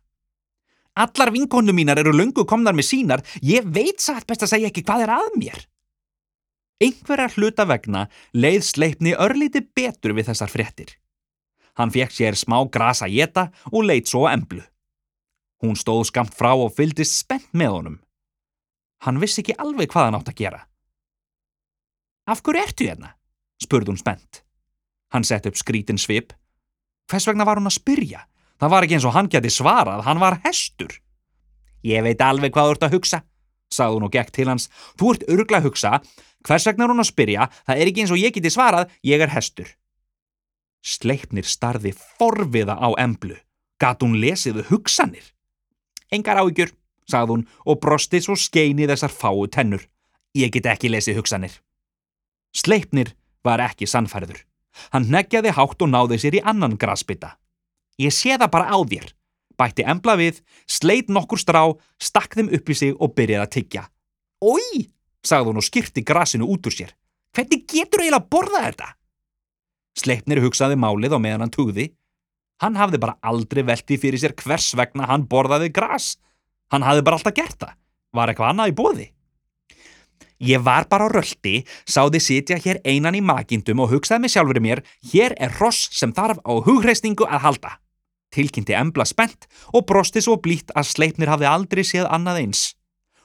Allar 0.98 1.32
vinkonu 1.34 1.74
mínar 1.74 1.98
eru 2.02 2.14
lungu 2.14 2.46
komnar 2.50 2.78
með 2.78 2.90
sínar, 2.92 3.24
ég 3.42 3.66
veit 3.66 4.02
satt 4.02 4.30
best 4.30 4.46
að 4.46 4.54
segja 4.54 4.70
ekki 4.70 4.86
hvað 4.86 5.08
er 5.08 5.16
að 5.18 5.42
mér. 5.42 5.66
Einhverja 6.78 7.32
hluta 7.34 7.66
vegna 7.66 8.06
leið 8.38 8.64
sleipni 8.68 9.16
örlíti 9.18 9.64
betur 9.76 10.14
við 10.14 10.30
þessar 10.30 10.52
fréttir. 10.54 10.92
Hann 11.78 11.94
fekk 11.94 12.14
sér 12.14 12.38
smá 12.38 12.60
grasa 12.70 13.08
jeta 13.10 13.48
og 13.72 13.86
leitt 13.86 14.10
svo 14.10 14.28
emblu. 14.30 14.62
Hún 15.62 15.78
stóð 15.78 16.06
skamt 16.12 16.36
frá 16.38 16.54
og 16.54 16.74
fyldist 16.78 17.18
spennt 17.18 17.50
með 17.54 17.74
honum. 17.74 17.98
Hann 19.06 19.22
vissi 19.22 19.42
ekki 19.42 19.58
alveg 19.58 19.90
hvað 19.90 20.10
hann 20.10 20.18
átt 20.20 20.32
að 20.34 20.42
gera. 20.42 20.62
Af 22.30 22.44
hverju 22.46 22.62
ertu 22.62 22.90
hérna? 22.90 23.14
spurði 23.62 23.94
hún 23.94 24.02
spennt. 24.02 24.44
Hann 25.14 25.26
sett 25.26 25.48
upp 25.50 25.58
skrítin 25.58 25.98
svip. 25.98 26.34
Hvers 27.10 27.26
vegna 27.30 27.46
var 27.48 27.58
hún 27.58 27.70
að 27.70 27.78
spyrja? 27.80 28.26
Það 28.58 28.74
var 28.74 28.86
ekki 28.86 28.98
eins 28.98 29.08
og 29.08 29.16
hann 29.16 29.30
geti 29.32 29.50
svarað, 29.54 30.04
hann 30.06 30.22
var 30.22 30.40
hestur. 30.44 30.94
Ég 31.86 32.04
veit 32.06 32.22
alveg 32.22 32.54
hvað 32.54 32.68
þú 32.68 32.76
ert 32.76 32.86
að 32.88 32.96
hugsa, 32.98 33.22
sagði 33.74 33.98
hún 33.98 34.08
og 34.08 34.14
gekk 34.14 34.32
til 34.36 34.48
hans. 34.50 34.70
Þú 35.00 35.14
ert 35.14 35.28
örgla 35.34 35.62
að 35.62 35.70
hugsa, 35.70 35.98
hvers 36.48 36.68
vegna 36.70 36.86
er 36.86 36.94
hún 36.94 37.04
að 37.04 37.12
spyrja, 37.12 37.50
það 37.68 37.82
er 37.82 37.92
ekki 37.92 38.04
eins 38.04 38.14
og 38.16 38.22
ég 38.22 38.36
geti 38.36 38.54
svarað, 38.54 38.94
ég 39.04 39.24
er 39.24 39.34
hestur. 39.34 39.70
Sleipnir 40.86 41.48
starði 41.48 41.94
forviða 41.98 42.78
á 42.80 42.90
emblu. 43.02 43.36
Gat 43.82 44.02
hún 44.02 44.18
lesiðu 44.22 44.64
hugsanir? 44.72 45.34
Engar 46.14 46.40
áhyggjur, 46.42 46.72
sagði 47.10 47.36
hún 47.36 47.48
og 47.68 47.80
brosti 47.84 48.22
svo 48.24 48.38
skeini 48.40 48.88
þessar 48.90 49.14
fáu 49.14 49.46
tennur. 49.52 49.84
Ég 50.38 50.54
get 50.54 50.70
ekki 50.70 50.92
lesið 50.92 51.20
hugsanir. 51.20 51.60
Sleipnir 52.56 53.14
var 53.44 53.62
ekki 53.64 53.88
sannfærður. 53.90 54.40
Hann 54.94 55.10
neggjaði 55.12 55.54
hátt 55.58 55.82
og 55.82 55.92
náði 55.92 56.20
sér 56.22 56.38
í 56.40 56.44
annan 56.46 56.78
grasbytta. 56.80 57.36
Ég 57.98 58.14
sé 58.14 58.38
það 58.38 58.52
bara 58.54 58.70
á 58.70 58.78
þér. 58.78 59.12
Bætti 59.58 59.86
embla 59.90 60.18
við, 60.20 60.42
sleit 60.70 61.10
nokkur 61.10 61.42
strá, 61.42 61.64
stakk 61.98 62.38
þeim 62.38 62.52
upp 62.54 62.70
í 62.70 62.78
sig 62.78 62.94
og 62.94 63.16
byrjaði 63.18 63.46
að 63.46 63.54
tyggja. 63.56 63.84
Ói, 64.46 64.86
sagði 65.26 65.50
hún 65.50 65.62
og 65.62 65.66
skyrti 65.66 66.04
grasinu 66.06 66.50
út 66.54 66.70
úr 66.70 66.76
sér. 66.76 66.94
Hvernig 67.34 67.66
getur 67.66 68.04
eiginlega 68.04 68.22
að 68.22 68.30
borða 68.34 68.64
þetta? 68.68 68.92
Sleipnir 69.98 70.44
hugsaði 70.46 70.78
málið 70.78 71.18
á 71.18 71.20
meðan 71.22 71.48
hann 71.48 71.54
tugði. 71.54 71.90
Hann 72.62 72.78
hafði 72.78 73.02
bara 73.02 73.18
aldrei 73.26 73.64
velti 73.66 73.98
fyrir 74.02 74.22
sér 74.22 74.34
hvers 74.38 74.72
vegna 74.78 75.10
hann 75.10 75.26
borðaði 75.30 75.72
gras. 75.74 76.16
Hann 76.74 76.86
hafði 76.86 77.06
bara 77.06 77.20
alltaf 77.20 77.38
gert 77.38 77.58
það. 77.62 77.78
Var 78.14 78.32
eitthvað 78.32 78.52
annað 78.54 78.72
í 78.72 78.78
bóði? 78.78 79.08
Ég 80.38 80.62
var 80.62 80.86
bara 80.86 81.10
á 81.10 81.14
röldi, 81.14 81.64
sáði 81.90 82.22
sitja 82.22 82.60
hér 82.62 82.78
einan 82.86 83.18
í 83.18 83.24
magindum 83.26 83.82
og 83.82 83.90
hugsaði 83.96 84.22
mig 84.22 84.34
sjálfur 84.36 84.62
mér, 84.62 84.84
hér 85.10 85.34
er 85.42 85.54
ross 85.58 85.90
sem 85.98 86.14
þarf 86.14 86.44
á 86.46 86.54
hugreisningu 86.62 87.26
að 87.26 87.42
halda. 87.48 87.72
Tilkynnti 88.34 88.76
Embla 88.76 89.06
spennt 89.08 89.48
og 89.74 89.86
brosti 89.90 90.22
svo 90.24 90.38
blít 90.44 90.74
að 90.76 90.90
Sleipnir 90.92 91.32
hafði 91.32 91.50
aldrei 91.50 91.84
séð 91.88 92.10
annað 92.12 92.42
eins. 92.44 92.64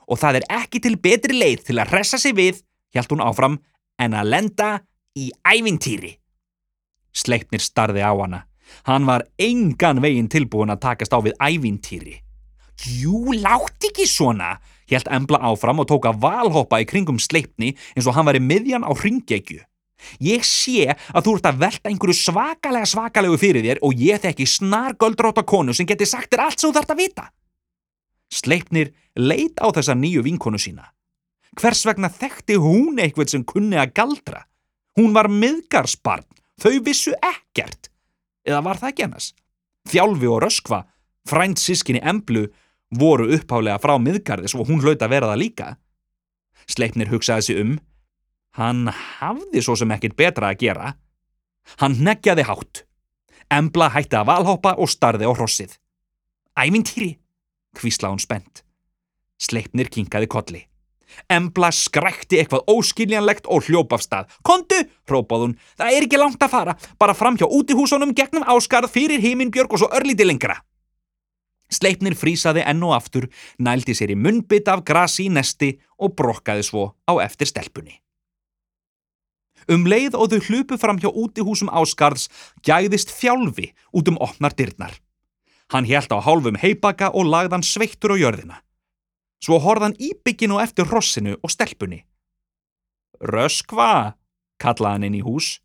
Og 0.06 0.20
það 0.20 0.40
er 0.40 0.48
ekki 0.62 0.82
til 0.82 0.96
betri 1.00 1.36
leið 1.36 1.66
til 1.68 1.78
að 1.82 1.94
ressa 1.96 2.18
sig 2.20 2.34
við, 2.36 2.62
hjælt 2.94 3.12
hún 3.14 3.24
áfram, 3.24 3.58
en 3.98 4.16
að 4.18 4.30
lenda 4.34 4.70
í 5.18 5.30
ævintýri. 5.46 6.16
Sleipnir 7.12 7.62
starði 7.62 8.02
á 8.02 8.12
hana. 8.12 8.44
Hann 8.88 9.06
var 9.06 9.26
engan 9.40 10.00
veginn 10.02 10.30
tilbúin 10.32 10.72
að 10.72 10.84
takast 10.86 11.12
á 11.12 11.18
við 11.20 11.36
ævintýri. 11.36 12.16
Jú, 13.02 13.34
látt 13.36 13.84
ekki 13.86 14.06
svona, 14.08 14.56
hjælt 14.90 15.10
Embla 15.12 15.42
áfram 15.50 15.82
og 15.82 15.90
tók 15.90 16.08
að 16.08 16.22
valhoppa 16.24 16.80
í 16.82 16.88
kringum 16.88 17.20
Sleipni 17.20 17.74
eins 17.94 18.08
og 18.08 18.16
hann 18.16 18.26
var 18.26 18.38
í 18.38 18.42
miðjan 18.42 18.86
á 18.86 18.90
hringegju. 18.90 19.60
Ég 20.22 20.44
sé 20.46 20.88
að 20.92 21.26
þú 21.26 21.36
ert 21.36 21.48
að 21.50 21.60
velta 21.62 21.90
einhverju 21.90 22.16
svakalega 22.18 22.88
svakalegu 22.88 23.38
fyrir 23.40 23.66
þér 23.66 23.82
og 23.86 24.00
ég 24.00 24.22
þekki 24.22 24.48
snar 24.48 24.96
göldróta 25.00 25.44
konu 25.46 25.74
sem 25.76 25.88
geti 25.88 26.08
sagt 26.08 26.32
þér 26.32 26.46
allt 26.46 26.60
sem 26.60 26.70
þú 26.70 26.78
þart 26.78 26.94
að 26.94 27.02
vita. 27.02 27.26
Sleipnir 28.32 28.92
leit 29.16 29.60
á 29.60 29.68
þessa 29.74 29.96
nýju 29.98 30.24
vinkonu 30.24 30.60
sína. 30.60 30.88
Hvers 31.60 31.84
vegna 31.84 32.08
þekkti 32.08 32.56
hún 32.60 33.00
eitthvað 33.02 33.34
sem 33.34 33.44
kunni 33.44 33.76
að 33.76 33.92
galdra? 33.98 34.46
Hún 34.96 35.12
var 35.16 35.28
miðgarsbarn, 35.28 36.24
þau 36.60 36.80
vissu 36.84 37.12
ekkert. 37.20 37.90
Eða 38.48 38.62
var 38.64 38.80
það 38.80 38.92
ekki 38.92 39.06
hennast? 39.06 39.36
Þjálfi 39.88 40.28
og 40.30 40.42
Röskva, 40.44 40.80
frænt 41.28 41.60
sískinni 41.60 42.00
Emblu, 42.00 42.46
voru 42.92 43.28
upphálega 43.36 43.80
frá 43.82 43.96
miðgarðis 44.00 44.56
og 44.56 44.68
hún 44.68 44.82
hlaut 44.84 45.02
að 45.02 45.12
vera 45.12 45.30
það 45.32 45.42
líka. 45.42 45.68
Sleipnir 46.68 47.10
hugsaði 47.12 47.46
sig 47.46 47.60
um 47.62 47.76
Hann 48.58 48.88
hafði 48.92 49.62
svo 49.64 49.76
sem 49.80 49.92
ekkit 49.94 50.16
betra 50.18 50.50
að 50.52 50.64
gera. 50.66 50.94
Hann 51.80 51.96
neggjaði 52.04 52.44
hátt. 52.48 52.82
Embla 53.52 53.88
hætti 53.92 54.18
að 54.18 54.28
valhoppa 54.28 54.74
og 54.80 54.90
starði 54.92 55.28
á 55.28 55.32
hrossið. 55.32 55.78
Æmintýri, 56.58 57.14
hvísla 57.80 58.10
hún 58.12 58.20
spennt. 58.20 58.64
Sleipnir 59.40 59.88
kinkaði 59.92 60.28
kolli. 60.28 60.62
Embla 61.32 61.68
skrækti 61.72 62.38
eitthvað 62.40 62.68
óskiljanlegt 62.72 63.48
og 63.52 63.66
hljóp 63.68 63.92
af 63.96 64.04
stað. 64.04 64.36
Kondu, 64.44 64.78
hrópað 65.08 65.46
hún, 65.46 65.56
það 65.76 65.96
er 65.96 66.06
ekki 66.06 66.20
langt 66.20 66.44
að 66.44 66.52
fara, 66.52 66.76
bara 67.00 67.16
fram 67.16 67.36
hjá 67.40 67.48
útihúsunum 67.48 68.14
gegnum 68.16 68.46
áskarð 68.48 68.92
fyrir 68.92 69.20
heiminbjörg 69.20 69.72
og 69.72 69.82
svo 69.82 69.90
örlíti 69.92 70.28
lengra. 70.28 70.60
Sleipnir 71.72 72.16
frísaði 72.16 72.64
enn 72.68 72.84
og 72.84 72.96
aftur, 72.96 73.28
nældi 73.58 73.96
sér 73.96 74.12
í 74.12 74.18
munnbytt 74.20 74.68
af 74.68 74.84
grasi 74.88 75.28
í 75.28 75.32
nesti 75.32 75.74
og 76.00 76.16
brokkaði 76.16 76.68
svo 76.68 76.90
á 77.08 77.12
eftir 77.24 77.48
stelpunni. 77.48 78.01
Um 79.70 79.86
leið 79.86 80.16
og 80.18 80.32
þau 80.32 80.40
hlupu 80.48 80.78
fram 80.80 80.98
hjá 80.98 81.10
útihúsum 81.10 81.70
áskarðs 81.70 82.28
gæðist 82.66 83.12
þjálfi 83.14 83.72
út 83.92 84.08
um 84.10 84.18
opnar 84.20 84.54
dyrnar. 84.56 84.94
Hann 85.72 85.88
helt 85.88 86.12
á 86.12 86.18
hálfum 86.20 86.58
heibaka 86.60 87.10
og 87.14 87.28
lagðan 87.30 87.64
sveittur 87.64 88.14
á 88.14 88.16
jörðina. 88.20 88.58
Svo 89.42 89.58
horðan 89.58 89.96
íbygginu 89.98 90.60
eftir 90.62 90.86
rossinu 90.86 91.38
og 91.42 91.50
stelpunni. 91.50 92.04
Röskva, 93.22 94.18
kallaði 94.62 94.92
hann 94.92 95.06
inn 95.08 95.18
í 95.18 95.24
hús. 95.26 95.56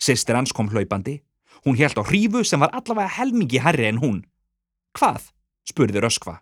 Sistir 0.00 0.36
hans 0.36 0.52
kom 0.52 0.68
hlaupandi. 0.72 1.20
Hún 1.64 1.78
helt 1.80 1.96
á 1.96 2.04
hrífu 2.04 2.44
sem 2.44 2.60
var 2.60 2.74
allavega 2.76 3.14
helmingi 3.16 3.62
herri 3.62 3.88
en 3.88 4.02
hún. 4.02 4.24
Hvað? 4.96 5.30
spurði 5.64 6.02
Röskva. 6.04 6.40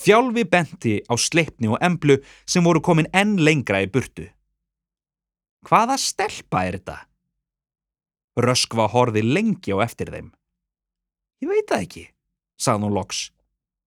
Þjálfi 0.00 0.42
benti 0.50 0.94
á 1.06 1.14
sleipni 1.14 1.70
og 1.70 1.78
emblu 1.78 2.18
sem 2.50 2.64
voru 2.66 2.82
komin 2.82 3.06
enn 3.14 3.36
lengra 3.38 3.84
í 3.84 3.90
burtu. 3.90 4.26
Hvaða 5.64 5.96
stelpa 6.00 6.66
er 6.68 6.76
þetta? 6.78 6.98
Röskva 8.44 8.88
horfi 8.92 9.22
lengi 9.24 9.72
á 9.72 9.80
eftir 9.84 10.10
þeim. 10.12 10.28
Ég 11.40 11.48
veit 11.48 11.70
það 11.70 11.84
ekki, 11.86 12.04
sagði 12.60 12.86
hún 12.86 12.96
loks. 12.98 13.20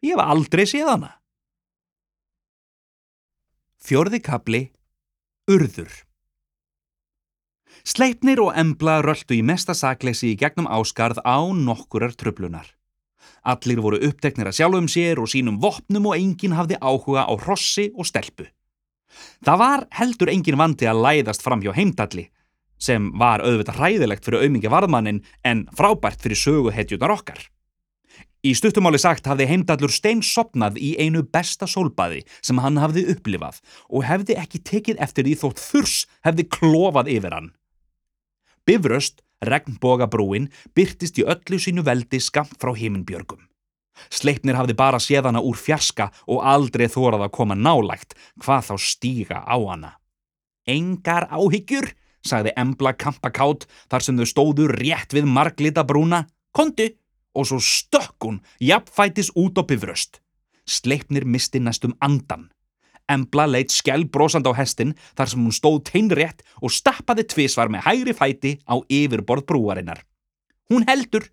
Ég 0.02 0.16
hef 0.16 0.24
aldrei 0.24 0.66
séð 0.70 0.90
hana. 0.94 1.12
Fjörði 3.78 4.20
kapli, 4.24 4.62
urður. 5.52 5.94
Sleipnir 7.88 8.42
og 8.44 8.56
embla 8.58 8.98
röldu 9.06 9.38
í 9.38 9.44
mesta 9.46 9.76
sakleysi 9.78 10.34
í 10.34 10.40
gegnum 10.40 10.68
áskarð 10.68 11.22
á 11.24 11.40
nokkurar 11.54 12.18
tröflunar. 12.18 12.74
Allir 13.48 13.80
voru 13.84 14.02
uppteknir 14.04 14.50
að 14.50 14.58
sjálfum 14.60 14.90
sér 14.92 15.22
og 15.22 15.30
sínum 15.32 15.62
vopnum 15.64 16.10
og 16.10 16.18
enginn 16.18 16.58
hafði 16.58 16.82
áhuga 16.82 17.24
á 17.30 17.34
hrossi 17.38 17.92
og 17.96 18.10
stelpu. 18.10 18.50
Það 19.46 19.62
var 19.62 19.86
heldur 20.00 20.32
engin 20.32 20.60
vandi 20.60 20.90
að 20.90 21.04
læðast 21.06 21.46
fram 21.46 21.62
hjá 21.64 21.74
heimdalli, 21.76 22.28
sem 22.78 23.12
var 23.18 23.42
auðvitað 23.42 23.80
hræðilegt 23.82 24.26
fyrir 24.26 24.44
auðmingi 24.46 24.72
varðmannin 24.72 25.24
en 25.48 25.66
frábært 25.78 26.22
fyrir 26.22 26.40
söguhetjunar 26.42 27.14
okkar. 27.16 27.40
Í 28.46 28.54
stuttumáli 28.56 29.00
sagt 29.02 29.26
hafði 29.28 29.48
heimdallur 29.50 29.92
stein 29.92 30.22
sopnað 30.24 30.78
í 30.78 30.94
einu 31.02 31.24
besta 31.26 31.68
sólbaði 31.68 32.22
sem 32.46 32.60
hann 32.62 32.78
hafði 32.80 33.08
upplifað 33.14 33.58
og 33.90 34.06
hefði 34.06 34.38
ekki 34.38 34.62
tekið 34.70 35.02
eftir 35.04 35.26
því 35.26 35.34
þótt 35.42 35.64
þurs 35.64 35.96
hefði 36.28 36.46
klofað 36.54 37.10
yfir 37.18 37.34
hann. 37.34 37.50
Bifröst, 38.68 39.24
regnbogabrúin, 39.42 40.52
byrtist 40.78 41.18
í 41.18 41.26
öllu 41.26 41.60
sínu 41.60 41.84
veldi 41.88 42.22
skamt 42.22 42.60
frá 42.62 42.76
heiminbjörgum. 42.78 43.42
Sleipnir 44.14 44.58
hafði 44.58 44.76
bara 44.78 45.00
séð 45.02 45.30
hana 45.30 45.42
úr 45.44 45.58
fjarska 45.60 46.10
og 46.28 46.44
aldrei 46.46 46.88
þórað 46.92 47.28
að 47.28 47.34
koma 47.38 47.56
nálægt, 47.58 48.16
hvað 48.44 48.70
þá 48.70 48.76
stíga 48.82 49.40
á 49.44 49.58
hana. 49.58 49.96
Engar 50.68 51.28
áhyggjur, 51.32 51.94
sagði 52.28 52.54
Embla 52.60 52.94
kampakátt 53.00 53.66
þar 53.92 54.04
sem 54.04 54.20
þau 54.20 54.28
stóðu 54.28 54.68
rétt 54.74 55.16
við 55.16 55.30
marglita 55.32 55.86
brúna. 55.88 56.26
Kondu! 56.52 56.90
Og 57.38 57.46
svo 57.46 57.60
stökk 57.62 58.26
hún, 58.26 58.40
jafnfætis 58.60 59.30
út 59.38 59.60
á 59.62 59.64
bifröst. 59.64 60.20
Sleipnir 60.66 61.24
misti 61.24 61.62
næstum 61.62 61.94
andan. 62.02 62.50
Embla 63.08 63.46
leitt 63.48 63.72
skjálbrósand 63.72 64.50
á 64.50 64.58
hestin 64.58 64.96
þar 65.16 65.32
sem 65.32 65.44
hún 65.46 65.56
stóð 65.56 65.84
teinrétt 65.88 66.42
og 66.60 66.74
stappaði 66.74 67.28
tvísvar 67.30 67.72
með 67.72 67.86
hægri 67.88 68.16
fæti 68.18 68.58
á 68.68 68.76
yfirborð 68.90 69.46
brúarinnar. 69.48 70.02
Hún 70.68 70.84
heldur. 70.90 71.30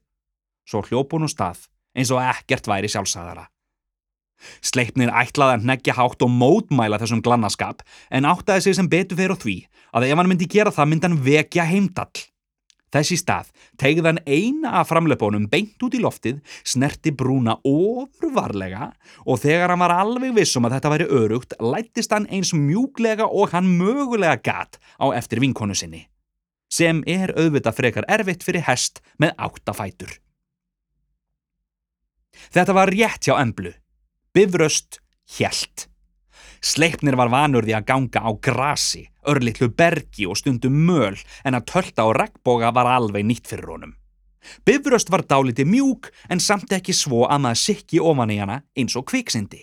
Svo 0.69 0.85
hljóp 0.87 1.17
hún 1.17 1.27
á 1.27 1.31
stað 1.33 1.65
eins 1.95 2.13
og 2.15 2.23
ekkert 2.23 2.69
væri 2.71 2.91
sjálfsagðara. 2.93 3.49
Sleipnir 4.65 5.13
ætlaði 5.15 5.59
að 5.59 5.67
neggja 5.71 5.97
hátt 5.97 6.23
og 6.25 6.33
mótmæla 6.33 6.99
þessum 7.01 7.23
glannaskap 7.25 7.83
en 8.11 8.29
áttaði 8.29 8.67
sig 8.67 8.79
sem 8.79 8.91
betur 8.91 9.19
fyrir 9.21 9.41
því 9.41 9.57
að 9.95 10.09
ef 10.11 10.21
hann 10.21 10.31
myndi 10.31 10.51
gera 10.51 10.75
það 10.75 10.91
myndi 10.91 11.09
hann 11.09 11.21
vekja 11.25 11.67
heimdall. 11.71 12.25
Þessi 12.95 13.17
stað 13.19 13.49
tegði 13.81 14.07
hann 14.07 14.21
eina 14.23 14.77
af 14.79 14.93
framlöpunum 14.93 15.49
beint 15.51 15.83
út 15.83 15.97
í 15.99 16.03
loftið, 16.03 16.39
snerti 16.63 17.11
brúna 17.11 17.57
ofurvarlega 17.67 18.93
og 19.27 19.41
þegar 19.43 19.75
hann 19.75 19.83
var 19.83 19.97
alveg 19.97 20.37
vissum 20.37 20.69
að 20.69 20.77
þetta 20.77 20.93
væri 20.93 21.09
örugt, 21.19 21.57
lættist 21.59 22.15
hann 22.15 22.29
eins 22.31 22.55
mjúglega 22.55 23.27
og 23.27 23.51
hann 23.55 23.73
mögulega 23.81 24.39
gat 24.39 24.79
á 25.03 25.11
eftir 25.11 25.43
vinkonu 25.43 25.75
sinni. 25.75 26.07
Sem 26.71 27.03
er 27.07 27.35
auðvitað 27.35 27.81
frekar 27.81 28.07
erfitt 28.11 28.47
fyrir 28.47 28.63
hest 28.67 29.03
með 29.19 29.35
áttafætur. 29.43 30.24
Þetta 32.55 32.77
var 32.77 32.93
rétt 32.93 33.27
hjá 33.27 33.39
emblu. 33.41 33.73
Bifröst 34.35 35.01
hjælt. 35.37 35.89
Sleipnir 36.65 37.17
var 37.21 37.29
vanur 37.29 37.67
því 37.67 37.75
að 37.77 37.87
ganga 37.91 38.21
á 38.25 38.31
grasi, 38.41 39.03
örlittlu 39.29 39.69
bergi 39.77 40.25
og 40.25 40.39
stundum 40.41 40.79
möl 40.87 41.19
en 41.45 41.59
að 41.59 41.67
tölta 41.69 42.07
og 42.09 42.17
regnboga 42.17 42.73
var 42.73 42.89
alveg 42.89 43.27
nýtt 43.29 43.51
fyrir 43.53 43.69
honum. 43.69 43.93
Bifröst 44.65 45.11
var 45.13 45.25
dáliti 45.29 45.65
mjúk 45.65 46.11
en 46.29 46.41
samt 46.41 46.73
ekki 46.73 46.97
svo 46.97 47.25
að 47.29 47.45
maður 47.45 47.61
sikki 47.61 48.01
ofan 48.01 48.33
í 48.33 48.41
hana 48.41 48.63
eins 48.77 48.97
og 48.97 49.07
kviksindi. 49.13 49.61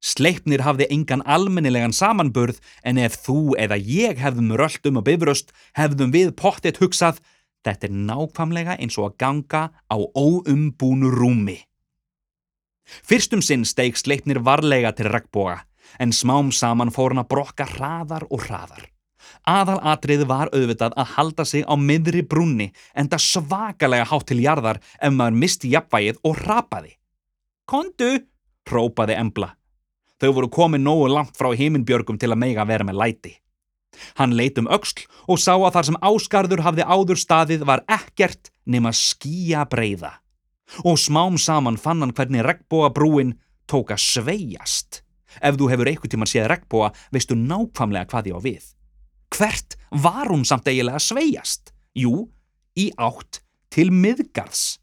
Sleipnir 0.00 0.64
hafði 0.64 0.88
engan 0.94 1.20
almennilegan 1.28 1.92
samanburð 1.92 2.60
en 2.88 3.00
ef 3.00 3.18
þú 3.26 3.52
eða 3.60 3.76
ég 3.76 4.20
hefðum 4.24 4.54
rölt 4.56 4.86
um 4.88 5.00
á 5.00 5.02
bifröst 5.04 5.52
hefðum 5.76 6.14
við 6.14 6.32
pottet 6.40 6.80
hugsað 6.80 7.20
þetta 7.64 7.88
er 7.88 7.98
nákvamlega 8.08 8.78
eins 8.80 8.96
og 8.96 9.10
að 9.10 9.18
ganga 9.20 9.62
á 9.92 9.96
óumbúnu 10.16 11.12
rúmi. 11.12 11.58
Fyrstum 13.06 13.42
sinn 13.42 13.66
steig 13.68 13.98
Sleipnir 13.98 14.42
varlega 14.44 14.92
til 14.96 15.10
regnboga 15.10 15.60
en 15.98 16.12
smám 16.14 16.52
saman 16.54 16.92
fór 16.94 17.14
hann 17.14 17.24
að 17.24 17.30
brokka 17.32 17.66
hraðar 17.66 18.26
og 18.30 18.44
hraðar. 18.46 18.88
Aðal 19.48 19.78
atriði 19.92 20.26
var 20.28 20.50
auðvitað 20.54 20.94
að 21.00 21.12
halda 21.16 21.44
sig 21.48 21.64
á 21.64 21.74
miðri 21.74 22.22
brunni 22.26 22.70
en 22.94 23.08
það 23.10 23.24
svakalega 23.26 24.08
hátt 24.10 24.26
til 24.30 24.40
jarðar 24.44 24.80
ef 25.00 25.14
maður 25.14 25.38
misti 25.42 25.72
jafnvægið 25.72 26.20
og 26.26 26.42
rapaði. 26.44 26.92
Kondu, 27.70 28.10
rópaði 28.70 29.16
Embla. 29.18 29.54
Þau 30.20 30.32
voru 30.36 30.50
komið 30.52 30.84
nógu 30.84 31.06
langt 31.08 31.38
frá 31.38 31.50
heiminbjörgum 31.56 32.18
til 32.20 32.32
að 32.32 32.42
meiga 32.42 32.66
vera 32.68 32.84
með 32.84 33.00
læti. 33.00 33.34
Hann 34.18 34.36
leit 34.36 34.58
um 34.60 34.68
auksl 34.70 35.06
og 35.26 35.40
sá 35.40 35.54
að 35.56 35.72
þar 35.76 35.88
sem 35.88 36.00
áskarður 36.10 36.64
hafði 36.66 36.86
áður 36.86 37.20
staðið 37.20 37.64
var 37.68 37.84
ekkert 37.88 38.52
nema 38.64 38.92
skýja 38.94 39.64
breyða. 39.70 40.18
Og 40.84 40.98
smám 40.98 41.38
saman 41.38 41.78
fann 41.80 42.02
hann 42.04 42.14
hvernig 42.14 42.44
regnbóa 42.46 42.90
brúin 42.94 43.36
tók 43.70 43.92
að 43.94 44.04
sveiast. 44.04 45.02
Ef 45.38 45.56
þú 45.58 45.70
hefur 45.70 45.90
einhvern 45.90 46.12
tíman 46.12 46.30
séð 46.30 46.50
regnbúa 46.50 46.90
veistu 47.14 47.36
nákvæmlega 47.38 48.10
hvað 48.10 48.30
ég 48.30 48.38
á 48.38 48.40
við. 48.42 48.64
Hvert 49.30 49.76
var 49.90 50.30
hún 50.30 50.44
samt 50.46 50.68
eigilega 50.70 50.98
að 50.98 51.06
sveiast? 51.06 51.70
Jú, 51.94 52.30
í 52.74 52.90
átt 52.98 53.42
til 53.70 53.90
miðgarðs. 53.94 54.80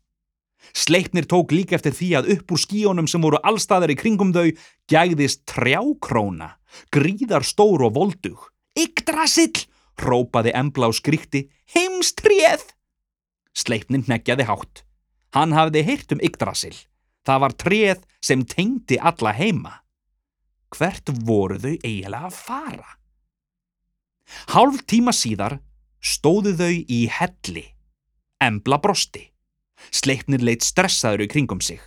Sleipnir 0.75 1.27
tók 1.27 1.51
líka 1.55 1.77
eftir 1.77 1.95
því 1.95 2.09
að 2.19 2.29
upp 2.35 2.53
úr 2.53 2.61
skíónum 2.61 3.07
sem 3.07 3.23
voru 3.23 3.39
allstaðar 3.43 3.91
í 3.93 3.97
kringum 3.99 4.33
þau 4.35 4.51
gæðist 4.91 5.45
trjákróna, 5.49 6.55
gríðar 6.91 7.47
stór 7.47 7.87
og 7.87 7.95
voldug. 7.95 8.49
Yggdrasill, 8.77 9.65
rópaði 10.03 10.53
Embla 10.55 10.91
á 10.91 10.91
skrikti, 10.93 11.47
heimstríð! 11.73 12.67
Sleipnin 13.57 14.05
neggjaði 14.07 14.45
hátt. 14.47 14.86
Hann 15.37 15.53
hafði 15.53 15.83
heyrt 15.85 16.13
um 16.15 16.21
Yggdrasill. 16.23 16.77
Það 17.27 17.41
var 17.43 17.53
tríð 17.61 18.05
sem 18.23 18.45
tengdi 18.47 18.97
alla 18.97 19.35
heima 19.37 19.75
hvert 20.73 21.11
voru 21.27 21.59
þau 21.61 21.75
eiginlega 21.75 22.27
að 22.27 22.37
fara? 22.41 22.95
Hálf 24.51 24.81
tíma 24.89 25.13
síðar 25.15 25.59
stóðu 26.03 26.55
þau 26.57 26.73
í 26.73 27.01
helli. 27.11 27.63
Embla 28.43 28.79
brosti. 28.81 29.27
Sleipnir 29.93 30.43
leitt 30.43 30.65
stressaður 30.65 31.27
í 31.27 31.29
kringum 31.31 31.61
sig. 31.63 31.79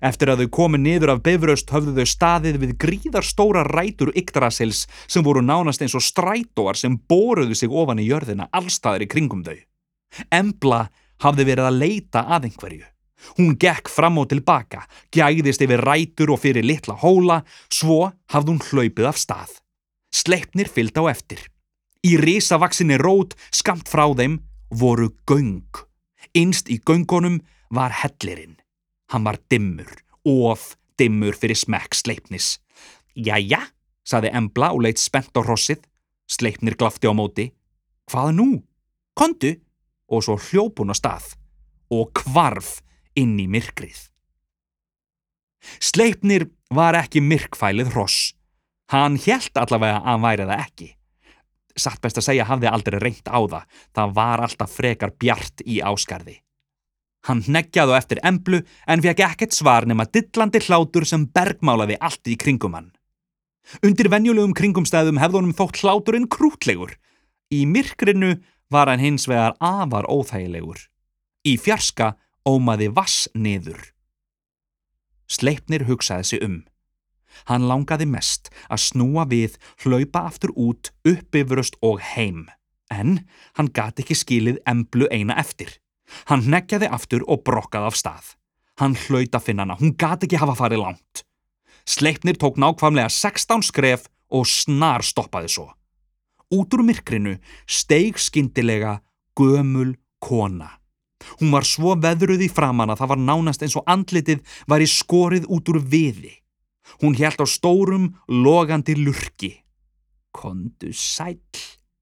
Eftir 0.00 0.30
að 0.32 0.44
þau 0.44 0.52
komi 0.56 0.78
niður 0.80 1.12
af 1.16 1.24
bifröst 1.26 1.72
höfðu 1.74 1.92
þau 1.98 2.08
staðið 2.08 2.60
við 2.62 2.76
gríðarstóra 2.80 3.66
rætur 3.68 4.14
Yggdrasils 4.16 4.86
sem 5.04 5.26
voru 5.26 5.42
nánast 5.44 5.82
eins 5.84 5.96
og 5.98 6.06
strætóar 6.06 6.78
sem 6.80 6.96
boruðu 6.96 7.58
sig 7.58 7.72
ofan 7.72 8.00
í 8.00 8.08
jörðina 8.08 8.48
allstaðir 8.56 9.04
í 9.04 9.10
kringum 9.12 9.44
þau. 9.44 9.58
Embla 10.32 10.86
hafði 11.24 11.46
verið 11.50 11.68
að 11.68 11.78
leita 11.80 12.24
að 12.26 12.48
einhverju. 12.50 12.86
Hún 13.36 13.56
gekk 13.60 13.90
fram 13.92 14.18
og 14.20 14.30
tilbaka, 14.30 14.86
gæðist 15.12 15.62
yfir 15.64 15.82
rætur 15.84 16.32
og 16.34 16.40
fyrir 16.40 16.64
litla 16.64 16.96
hóla, 17.02 17.42
svo 17.68 18.12
hafði 18.32 18.54
hún 18.54 18.62
hlaupið 18.70 19.10
af 19.10 19.20
stað. 19.20 19.52
Sleipnir 20.10 20.70
fyllt 20.72 20.96
á 20.96 21.04
eftir. 21.12 21.42
Í 22.00 22.16
risavaksinni 22.16 22.96
rót, 22.96 23.36
skamt 23.52 23.90
frá 23.92 24.06
þeim, 24.16 24.40
voru 24.72 25.10
göng. 25.28 25.68
Innst 26.32 26.70
í 26.72 26.80
göngunum 26.80 27.40
var 27.70 27.92
hellirinn. 28.02 28.56
Hann 29.12 29.26
var 29.26 29.38
dimmur, 29.50 29.90
of 30.24 30.74
dimmur 30.98 31.36
fyrir 31.36 31.58
smekk 31.58 31.96
Sleipnis. 31.98 32.58
Jæja, 33.14 33.60
saði 34.06 34.32
Embla 34.32 34.72
og 34.74 34.84
leitt 34.86 35.02
spennt 35.02 35.36
á 35.36 35.42
hrossið. 35.42 35.82
Sleipnir 36.30 36.76
glafti 36.78 37.10
á 37.10 37.14
móti. 37.14 37.50
Hvað 38.10 38.32
nú? 38.38 38.48
Kondu? 39.18 39.56
Og 40.10 40.24
svo 40.26 40.36
hljópun 40.38 40.92
á 40.92 40.96
stað. 40.98 41.34
Og 41.90 42.10
kvarf 42.14 42.80
inn 43.18 43.38
í 43.38 43.46
myrkrið. 43.50 44.08
Sleipnir 45.80 46.48
var 46.72 46.96
ekki 46.98 47.22
myrkfælið 47.22 47.92
hross. 47.94 48.32
Hann 48.90 49.18
helt 49.22 49.56
allavega 49.58 50.00
að 50.00 50.06
hann 50.08 50.24
væri 50.24 50.46
það 50.48 50.62
ekki. 50.64 50.88
Satt 51.78 52.00
best 52.02 52.18
að 52.18 52.26
segja 52.26 52.46
hafði 52.48 52.70
aldrei 52.70 52.98
reynt 52.98 53.28
á 53.30 53.38
það. 53.38 53.66
Það 53.94 54.14
var 54.16 54.44
alltaf 54.46 54.72
frekar 54.74 55.12
bjart 55.14 55.62
í 55.66 55.80
áskarði. 55.84 56.40
Hann 57.28 57.42
neggjaði 57.52 57.96
eftir 57.98 58.20
emblu 58.24 58.62
en 58.88 59.02
fekk 59.04 59.20
ekkert 59.26 59.54
svar 59.54 59.86
nema 59.86 60.06
dillandi 60.08 60.62
hlátur 60.64 61.04
sem 61.06 61.26
bergmálaði 61.28 61.98
allt 62.00 62.30
í 62.32 62.36
kringum 62.40 62.74
hann. 62.78 62.88
Undir 63.84 64.08
venjulegum 64.10 64.54
kringumstæðum 64.56 65.20
hefði 65.20 65.38
honum 65.38 65.56
þótt 65.56 65.82
hláturinn 65.84 66.30
krútlegur. 66.32 66.96
Í 67.52 67.66
myrkrinu 67.68 68.38
var 68.70 68.90
hann 68.90 69.02
hins 69.02 69.28
vegar 69.28 69.56
afar 69.60 70.08
óþægilegur. 70.08 70.86
Í 71.46 71.56
fjarska 71.58 72.14
ómaði 72.46 72.90
vass 72.94 73.28
niður. 73.34 73.80
Sleipnir 75.30 75.86
hugsaði 75.88 76.26
sig 76.26 76.44
um. 76.44 76.58
Hann 77.46 77.68
langaði 77.70 78.06
mest 78.10 78.50
að 78.68 78.82
snúa 78.88 79.24
við, 79.30 79.56
hlaupa 79.84 80.26
aftur 80.28 80.52
út, 80.58 80.90
uppifröst 81.06 81.78
og 81.82 82.02
heim. 82.14 82.48
En 82.90 83.22
hann 83.56 83.70
gati 83.70 84.02
ekki 84.02 84.18
skilið 84.18 84.60
emblu 84.68 85.06
eina 85.14 85.38
eftir. 85.38 85.78
Hann 86.26 86.48
neggjaði 86.50 86.90
aftur 86.90 87.24
og 87.30 87.44
brokkaði 87.46 87.90
af 87.90 87.98
stað. 87.98 88.32
Hann 88.82 88.96
hlauta 89.06 89.40
finnana, 89.40 89.76
hún 89.78 89.94
gati 89.94 90.26
ekki 90.26 90.40
hafa 90.40 90.56
farið 90.58 90.82
langt. 90.82 91.24
Sleipnir 91.86 92.38
tók 92.40 92.58
nákvæmlega 92.58 93.08
16 93.08 93.62
skref 93.70 94.08
og 94.30 94.46
snar 94.46 95.04
stoppaði 95.06 95.50
svo. 95.50 95.70
Út 96.50 96.74
úr 96.74 96.82
myrkrinu 96.82 97.36
steig 97.66 98.18
skindilega 98.18 98.98
gömul 99.38 99.94
kona. 100.18 100.80
Hún 101.38 101.52
var 101.52 101.66
svo 101.68 101.94
veðruð 102.00 102.46
í 102.46 102.50
framann 102.50 102.90
að 102.90 103.02
það 103.02 103.12
var 103.12 103.22
nánast 103.28 103.64
eins 103.64 103.76
og 103.78 103.86
andlitið 103.90 104.40
var 104.70 104.82
í 104.82 104.88
skorið 104.88 105.46
út 105.52 105.68
úr 105.70 105.80
viði. 105.84 106.32
Hún 107.00 107.14
held 107.14 107.38
á 107.38 107.46
stórum, 107.46 108.08
logandi 108.26 108.96
lurki. 108.98 109.52
Kondu 110.34 110.90
sæl, 110.96 111.38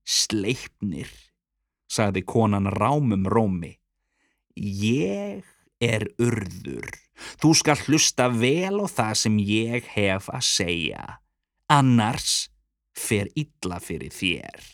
sleipnir, 0.06 1.11
sagði 1.90 2.24
konan 2.24 2.70
rámum 2.72 3.26
rómi. 3.28 3.74
Ég 4.56 5.44
er 5.80 6.08
urður. 6.18 6.88
Þú 7.42 7.54
skal 7.58 7.78
hlusta 7.84 8.28
vel 8.30 8.80
á 8.80 8.87
það 8.87 9.14
sem 9.22 9.38
ég 9.42 9.90
hef 9.94 10.28
að 10.30 10.44
segja. 10.46 11.04
Annars 11.68 12.48
fer 12.98 13.30
illa 13.38 13.78
fyrir 13.82 14.12
þér. 14.14 14.66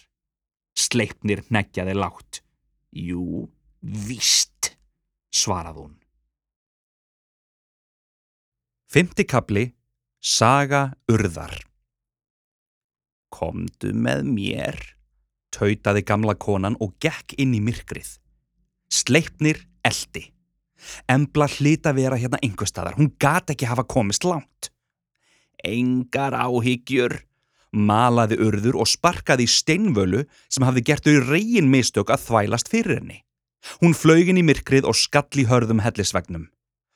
Sleipnir 0.74 1.44
neggjaði 1.54 1.94
látt. 1.96 2.40
Jú, 2.94 3.48
Víst, 3.84 4.72
svarað 5.28 5.82
hún. 5.82 5.96
Fymti 8.88 9.26
kapli, 9.28 9.66
Saga 10.24 10.86
urðar. 11.12 11.52
Komdu 13.28 13.90
með 13.92 14.22
mér, 14.24 14.78
tautaði 15.52 16.00
gamla 16.08 16.32
konan 16.40 16.78
og 16.80 16.94
gekk 17.02 17.34
inn 17.36 17.52
í 17.52 17.60
myrkrið. 17.60 18.14
Sleipnir 18.88 19.60
eldi. 19.84 20.30
Embla 21.10 21.50
hlita 21.58 21.92
vera 21.92 22.16
hérna 22.16 22.40
einhverstaðar, 22.40 22.96
hún 22.96 23.12
gati 23.20 23.52
ekki 23.52 23.68
hafa 23.68 23.84
komist 23.84 24.24
langt. 24.24 24.70
Engar 25.60 26.38
áhyggjur, 26.40 27.18
malaði 27.74 28.38
urður 28.40 28.78
og 28.80 28.88
sparkaði 28.88 29.46
í 29.46 29.50
steinvölu 29.50 30.24
sem 30.48 30.64
hafði 30.66 30.84
gert 30.88 31.06
þau 31.06 31.20
reygin 31.28 31.70
mistök 31.72 32.12
að 32.14 32.26
þvælast 32.28 32.70
fyrir 32.72 33.00
henni. 33.00 33.20
Hún 33.80 33.96
flaugin 33.96 34.38
í 34.38 34.44
myrkrið 34.46 34.86
og 34.88 34.96
skall 34.98 35.40
í 35.40 35.46
hörðum 35.48 35.82
hellisvegnum. 35.84 36.48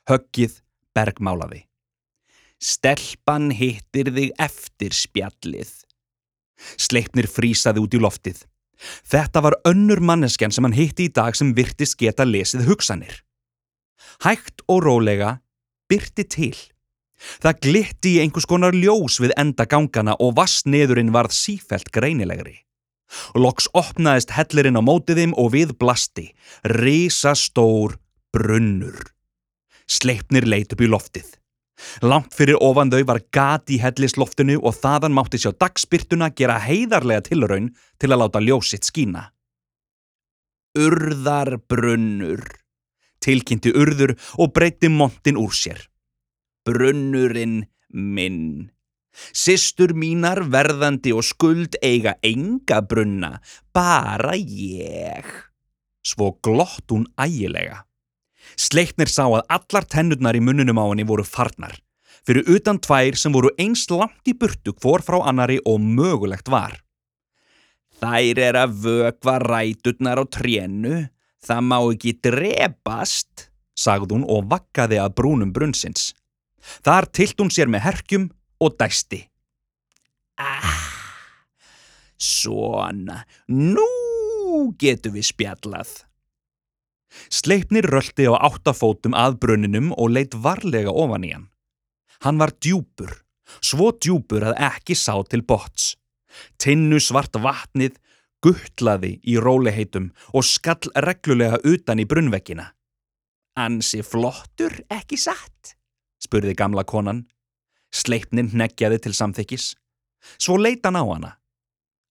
Höggið 0.09 0.61
bergmálaði. 0.95 1.65
Stelpan 2.59 3.49
hittir 3.55 4.11
þig 4.13 4.33
eftir 4.39 4.95
spjallið. 4.95 5.71
Sleipnir 6.75 7.29
frísaði 7.31 7.83
út 7.83 7.95
í 7.95 8.01
loftið. 8.01 8.43
Þetta 9.07 9.43
var 9.43 9.57
önnur 9.67 10.01
manneskjan 10.03 10.53
sem 10.55 10.65
hann 10.67 10.75
hitti 10.75 11.07
í 11.07 11.13
dag 11.13 11.35
sem 11.35 11.53
virtist 11.55 11.97
geta 11.99 12.27
lesið 12.27 12.67
hugsanir. 12.67 13.21
Hægt 14.23 14.63
og 14.67 14.83
rólega 14.85 15.39
byrti 15.91 16.25
til. 16.27 16.55
Það 17.19 17.59
glitti 17.65 18.15
í 18.15 18.23
einhvers 18.23 18.47
konar 18.49 18.75
ljós 18.75 19.19
við 19.19 19.35
enda 19.39 19.67
gangana 19.69 20.15
og 20.23 20.37
vassniðurinn 20.39 21.13
varð 21.15 21.35
sífelt 21.35 21.91
greinilegri. 21.95 22.61
Loks 23.35 23.67
opnaðist 23.73 24.35
hellirinn 24.37 24.77
á 24.77 24.83
mótiðim 24.85 25.33
og 25.37 25.53
við 25.55 25.73
blasti, 25.81 26.29
risastór 26.63 27.97
brunnur. 28.33 29.01
Sleipnir 29.89 30.45
leit 30.45 30.73
upp 30.73 30.83
í 30.85 30.89
loftið. 30.89 31.39
Langt 32.03 32.35
fyrir 32.35 32.59
ofan 32.61 32.91
þau 32.91 33.01
var 33.07 33.21
gat 33.33 33.71
í 33.71 33.79
hellisloftinu 33.81 34.59
og 34.59 34.75
þaðan 34.77 35.15
mátti 35.15 35.39
sjá 35.41 35.53
dagspyrtuna 35.55 36.29
gera 36.35 36.59
heiðarlega 36.61 37.29
tilraun 37.29 37.71
til 37.97 38.11
að 38.11 38.21
láta 38.23 38.41
ljósitt 38.43 38.87
skína. 38.87 39.29
Urðarbrunnur, 40.77 42.43
tilkynnti 43.23 43.73
urður 43.73 44.13
og 44.37 44.51
breytti 44.53 44.91
montin 44.91 45.39
úr 45.39 45.55
sér. 45.55 45.87
Brunnurinn 46.69 47.63
minn. 47.89 48.69
Sistur 49.33 49.95
mínar 49.97 50.43
verðandi 50.53 51.11
og 51.17 51.25
skuld 51.25 51.75
eiga 51.81 52.13
enga 52.25 52.83
brunna, 52.85 53.39
bara 53.73 54.35
ég. 54.37 55.25
Svo 56.05 56.35
glott 56.45 56.85
hún 56.93 57.07
ægilega. 57.17 57.83
Sleipnir 58.53 59.09
sá 59.09 59.25
að 59.25 59.47
allar 59.57 59.87
tennurnar 59.89 60.37
í 60.37 60.43
munnunum 60.45 60.77
á 60.77 60.85
henni 60.91 61.07
voru 61.09 61.25
farnar, 61.25 61.73
fyrir 62.25 62.45
utan 62.53 62.79
tvær 62.81 63.17
sem 63.17 63.33
voru 63.33 63.51
eins 63.57 63.87
langt 63.89 64.29
í 64.29 64.37
burtu 64.37 64.75
hvor 64.77 65.03
frá 65.05 65.19
annari 65.25 65.57
og 65.65 65.81
mögulegt 65.81 66.53
var. 66.53 66.77
Þær 67.99 68.45
er 68.45 68.61
að 68.61 68.77
vögva 68.85 69.39
ræturnar 69.41 70.21
á 70.21 70.25
trénu, 70.37 71.09
það 71.43 71.65
má 71.65 71.77
ekki 71.81 72.15
drepast, 72.23 73.49
sagði 73.75 74.15
hún 74.15 74.29
og 74.29 74.47
vakkaði 74.53 75.01
að 75.01 75.15
brúnum 75.17 75.51
brunnsins. 75.55 76.13
Þar 76.85 77.09
tilt 77.15 77.41
hún 77.41 77.51
sér 77.53 77.71
með 77.71 77.85
herkjum 77.87 78.29
og 78.63 78.75
dæsti. 78.79 79.23
Ah, 80.39 80.85
svona, 82.19 83.23
nú 83.47 83.87
getur 84.79 85.15
við 85.15 85.29
spjallað. 85.31 85.91
Sleipnir 87.33 87.87
röldi 87.89 88.27
á 88.29 88.37
áttafótum 88.37 89.15
að 89.17 89.39
brunninum 89.43 89.89
og 89.97 90.13
leitt 90.13 90.37
varlega 90.37 90.93
ofan 90.93 91.25
í 91.25 91.31
hann. 91.33 91.47
Hann 92.23 92.39
var 92.39 92.53
djúpur, 92.59 93.11
svo 93.63 93.91
djúpur 93.95 94.45
að 94.51 94.59
ekki 94.69 94.95
sá 94.95 95.15
til 95.27 95.41
bots. 95.47 95.95
Tinnu 96.61 96.99
svart 97.01 97.39
vatnið 97.41 97.97
guttlaði 98.43 99.17
í 99.27 99.39
róliheitum 99.41 100.11
og 100.33 100.45
skall 100.47 100.91
reglulega 101.07 101.59
utan 101.63 101.99
í 102.03 102.07
brunnvekkina. 102.07 102.69
Ansi 103.59 104.03
flottur, 104.05 104.77
ekki 104.93 105.17
satt? 105.19 105.78
Spurði 106.23 106.55
gamla 106.57 106.85
konan. 106.87 107.25
Sleipnin 107.95 108.51
neggjaði 108.53 108.99
til 109.05 109.15
samþykkis. 109.17 109.73
Svo 110.37 110.59
leita 110.59 110.89
hann 110.89 110.99
á 110.99 111.03
hana. 111.07 111.31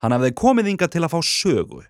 Hann 0.03 0.15
hafði 0.15 0.35
komið 0.39 0.73
ynga 0.73 0.89
til 0.91 1.05
að 1.05 1.15
fá 1.15 1.21
sögu. 1.27 1.85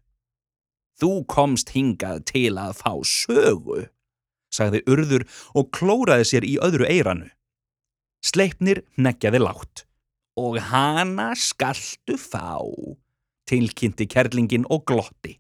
Þú 0.99 1.11
komst 1.31 1.73
hingað 1.77 2.25
til 2.27 2.57
að 2.59 2.79
fá 2.81 2.93
sögu, 3.07 3.85
sagði 4.51 4.83
urður 4.91 5.27
og 5.55 5.69
klóraði 5.77 6.27
sér 6.27 6.47
í 6.49 6.57
öðru 6.65 6.89
eiranu. 6.89 7.29
Sleipnir 8.25 8.83
neggjaði 8.99 9.43
látt. 9.45 9.85
Og 10.39 10.59
hana 10.71 11.33
skaltu 11.39 12.17
fá, 12.19 12.59
tilkynnti 13.51 14.07
kerlingin 14.11 14.67
og 14.71 14.85
glotti. 14.91 15.37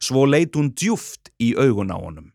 Svo 0.00 0.24
leit 0.28 0.56
hún 0.56 0.72
djúft 0.72 1.30
í 1.40 1.52
augun 1.56 1.92
á 1.92 1.96
honum. 2.00 2.32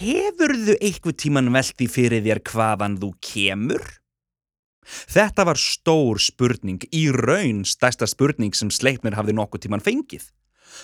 Hefurðu 0.00 0.78
eitthvað 0.80 1.18
tíman 1.20 1.50
veldi 1.52 1.88
fyrir 1.90 2.22
þér 2.24 2.40
hvaðan 2.48 2.96
þú 3.00 3.10
kemur? 3.20 3.82
Þetta 4.82 5.44
var 5.46 5.60
stór 5.60 6.18
spurning, 6.20 6.82
í 6.90 7.06
raun 7.14 7.62
stærsta 7.68 8.08
spurning 8.10 8.56
sem 8.56 8.70
Sleipnir 8.72 9.14
hafði 9.18 9.36
nokkuð 9.36 9.66
tíman 9.66 9.84
fengið. 9.84 10.24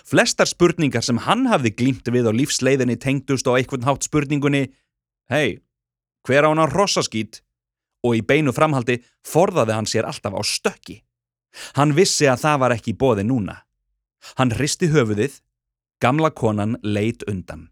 Flestar 0.04 0.46
spurningar 0.46 1.02
sem 1.02 1.18
hann 1.24 1.46
hafði 1.48 1.72
glýmt 1.74 2.10
við 2.12 2.28
á 2.28 2.32
lífsleiðinni 2.36 2.98
tengdust 3.00 3.48
á 3.48 3.56
eitthvað 3.56 3.88
hátt 3.88 4.04
spurningunni 4.04 4.68
Hei, 5.28 5.60
hver 6.24 6.44
á 6.44 6.48
hann 6.52 6.60
á 6.60 6.68
rossaskýt? 6.68 7.42
Og 8.04 8.20
í 8.20 8.22
beinu 8.22 8.52
framhaldi 8.54 9.00
forðaði 9.26 9.74
hann 9.74 9.88
sér 9.88 10.06
alltaf 10.08 10.36
á 10.36 10.42
stökki. 10.44 11.02
Hann 11.74 11.96
vissi 11.96 12.28
að 12.30 12.44
það 12.44 12.60
var 12.62 12.76
ekki 12.76 12.94
bóði 12.94 13.24
núna. 13.26 13.56
Hann 14.38 14.54
hristi 14.54 14.88
höfuðið, 14.92 15.40
gamla 16.00 16.30
konan 16.30 16.78
leit 16.84 17.24
undan. 17.26 17.68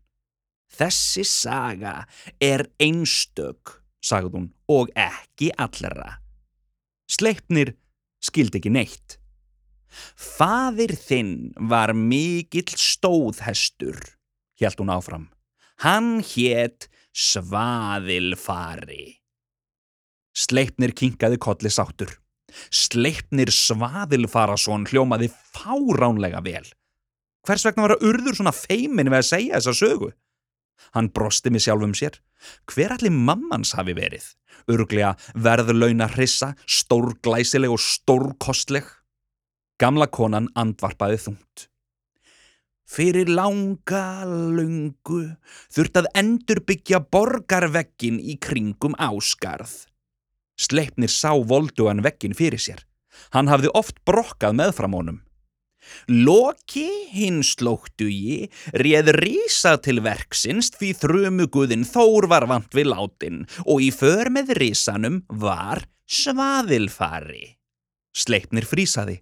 Þessi 0.72 1.24
saga 1.26 2.04
er 2.42 2.66
einstök, 2.82 3.78
sagði 4.02 4.32
hún, 4.34 4.48
og 4.68 4.90
ekki 4.98 5.52
allra. 5.56 6.18
Sleipnir 7.06 7.76
skildi 8.22 8.60
ekki 8.60 8.72
neitt. 8.74 9.16
Fadir 10.16 10.92
þinn 10.98 11.54
var 11.70 11.94
mikill 11.96 12.74
stóðhestur, 12.76 13.96
hjælt 14.58 14.82
hún 14.82 14.92
áfram. 14.92 15.28
Hann 15.84 16.20
hétt 16.24 16.90
Svaðilfari. 17.16 19.22
Sleipnir 20.36 20.92
kinkaði 20.92 21.38
kolli 21.40 21.72
sáttur. 21.72 22.10
Sleipnir 22.68 23.48
Svaðilfarason 23.52 24.84
hljómaði 24.90 25.30
fáránlega 25.54 26.42
vel. 26.44 26.66
Hvers 27.46 27.64
vegna 27.64 27.86
var 27.86 27.96
að 27.96 28.04
urður 28.10 28.36
svona 28.36 28.52
feimin 28.52 29.08
við 29.08 29.20
að 29.20 29.28
segja 29.30 29.60
þessa 29.60 29.76
sögu? 29.78 30.10
Hann 30.94 31.12
brosti 31.14 31.52
með 31.52 31.66
sjálfum 31.66 31.94
sér. 31.96 32.18
Hver 32.70 32.96
allir 32.96 33.14
mammans 33.14 33.74
hafi 33.76 33.94
verið? 33.96 34.26
Örglega 34.70 35.14
verðlauna 35.34 36.08
hrissa, 36.14 36.54
stórglæsileg 36.66 37.72
og 37.72 37.82
stórkostleg. 37.82 38.86
Gamla 39.80 40.08
konan 40.08 40.48
andvarpaði 40.56 41.20
þungt. 41.26 41.66
Fyrir 42.86 43.26
langa 43.26 44.22
lungu 44.26 45.24
þurft 45.74 45.98
að 45.98 46.10
endurbyggja 46.22 47.00
borgarvekkin 47.02 48.20
í 48.22 48.38
kringum 48.38 48.94
áskarð. 48.94 49.74
Sleipnir 50.56 51.10
sá 51.12 51.34
volduan 51.34 52.04
vekkin 52.06 52.36
fyrir 52.38 52.62
sér. 52.62 52.86
Hann 53.34 53.50
hafði 53.50 53.72
oft 53.74 53.98
brokkað 54.06 54.56
meðfram 54.60 54.94
honum. 54.96 55.18
Loki 56.08 56.88
hins 57.12 57.54
slóttugi 57.56 58.46
réð 58.76 59.12
rísa 59.18 59.76
til 59.82 60.00
verksins 60.04 60.72
því 60.76 60.92
þrumuguðin 61.00 61.86
Þór 61.88 62.28
var 62.30 62.48
vant 62.50 62.72
við 62.76 62.90
látin 62.92 63.44
og 63.64 63.84
í 63.84 63.92
för 63.94 64.30
með 64.32 64.54
rísanum 64.60 65.22
var 65.28 65.86
svaðilfari. 66.06 67.56
Sleipnir 68.16 68.66
frísaði. 68.68 69.20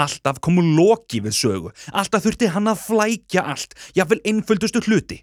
Alltaf 0.00 0.38
komu 0.40 0.62
Loki 0.64 1.20
við 1.20 1.34
sögu, 1.36 1.72
alltaf 1.92 2.24
þurfti 2.24 2.48
hann 2.54 2.70
að 2.70 2.84
flækja 2.86 3.42
allt, 3.52 3.74
jáfnvel 3.92 4.20
einföldustu 4.24 4.80
hluti. 4.86 5.18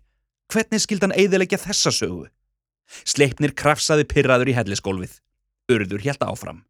Hvernig 0.53 0.83
skild 0.83 1.03
hann 1.03 1.15
eiðilegja 1.15 1.59
þessa 1.63 1.93
sögu? 1.95 2.27
Sleipnir 3.07 3.55
krafsaði 3.57 4.05
pyrraður 4.07 4.51
í 4.51 4.57
hellisgólfið. 4.59 5.17
Urður 5.73 6.03
hjælt 6.05 6.23
áfram. 6.23 6.61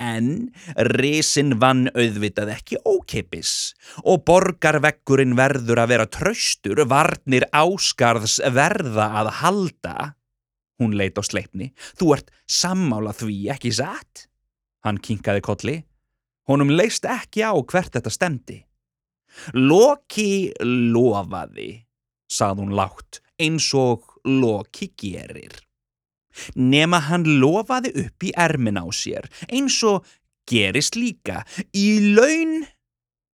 En 0.00 0.48
risin 0.96 1.58
vann 1.60 1.90
auðvitað 1.92 2.54
ekki 2.54 2.78
ókeipis 2.88 3.74
og 4.00 4.24
borgarvekkurinn 4.28 5.36
verður 5.36 5.82
að 5.82 5.92
vera 5.92 6.06
tröstur, 6.08 6.80
varnir 6.88 7.44
áskarðs 7.52 8.38
verða 8.56 9.10
að 9.20 9.30
halda. 9.42 9.96
Hún 10.80 10.96
leit 10.96 11.20
á 11.20 11.22
sleipni. 11.24 11.70
Þú 12.00 12.14
ert 12.16 12.32
sammála 12.48 13.12
því 13.12 13.36
ekki 13.52 13.74
satt? 13.76 14.26
Hann 14.84 15.00
kinkaði 15.04 15.44
kolli. 15.44 15.76
Honum 16.48 16.72
leist 16.72 17.04
ekki 17.04 17.44
á 17.44 17.52
hvert 17.52 17.92
þetta 17.94 18.10
stemdi. 18.10 18.58
Loki 19.54 20.50
lofaði, 20.64 21.84
sað 22.26 22.64
hún 22.64 22.72
látt, 22.74 23.20
eins 23.38 23.68
og 23.76 24.16
Loki 24.26 24.90
gerir. 24.98 25.54
Nema 26.54 27.02
hann 27.08 27.26
lofaði 27.42 27.94
upp 28.04 28.26
í 28.26 28.34
ermin 28.38 28.80
á 28.80 28.86
sér, 28.94 29.26
eins 29.48 29.80
og 29.86 30.06
gerist 30.50 30.96
líka. 30.98 31.44
Í 31.74 32.14
laun 32.16 32.62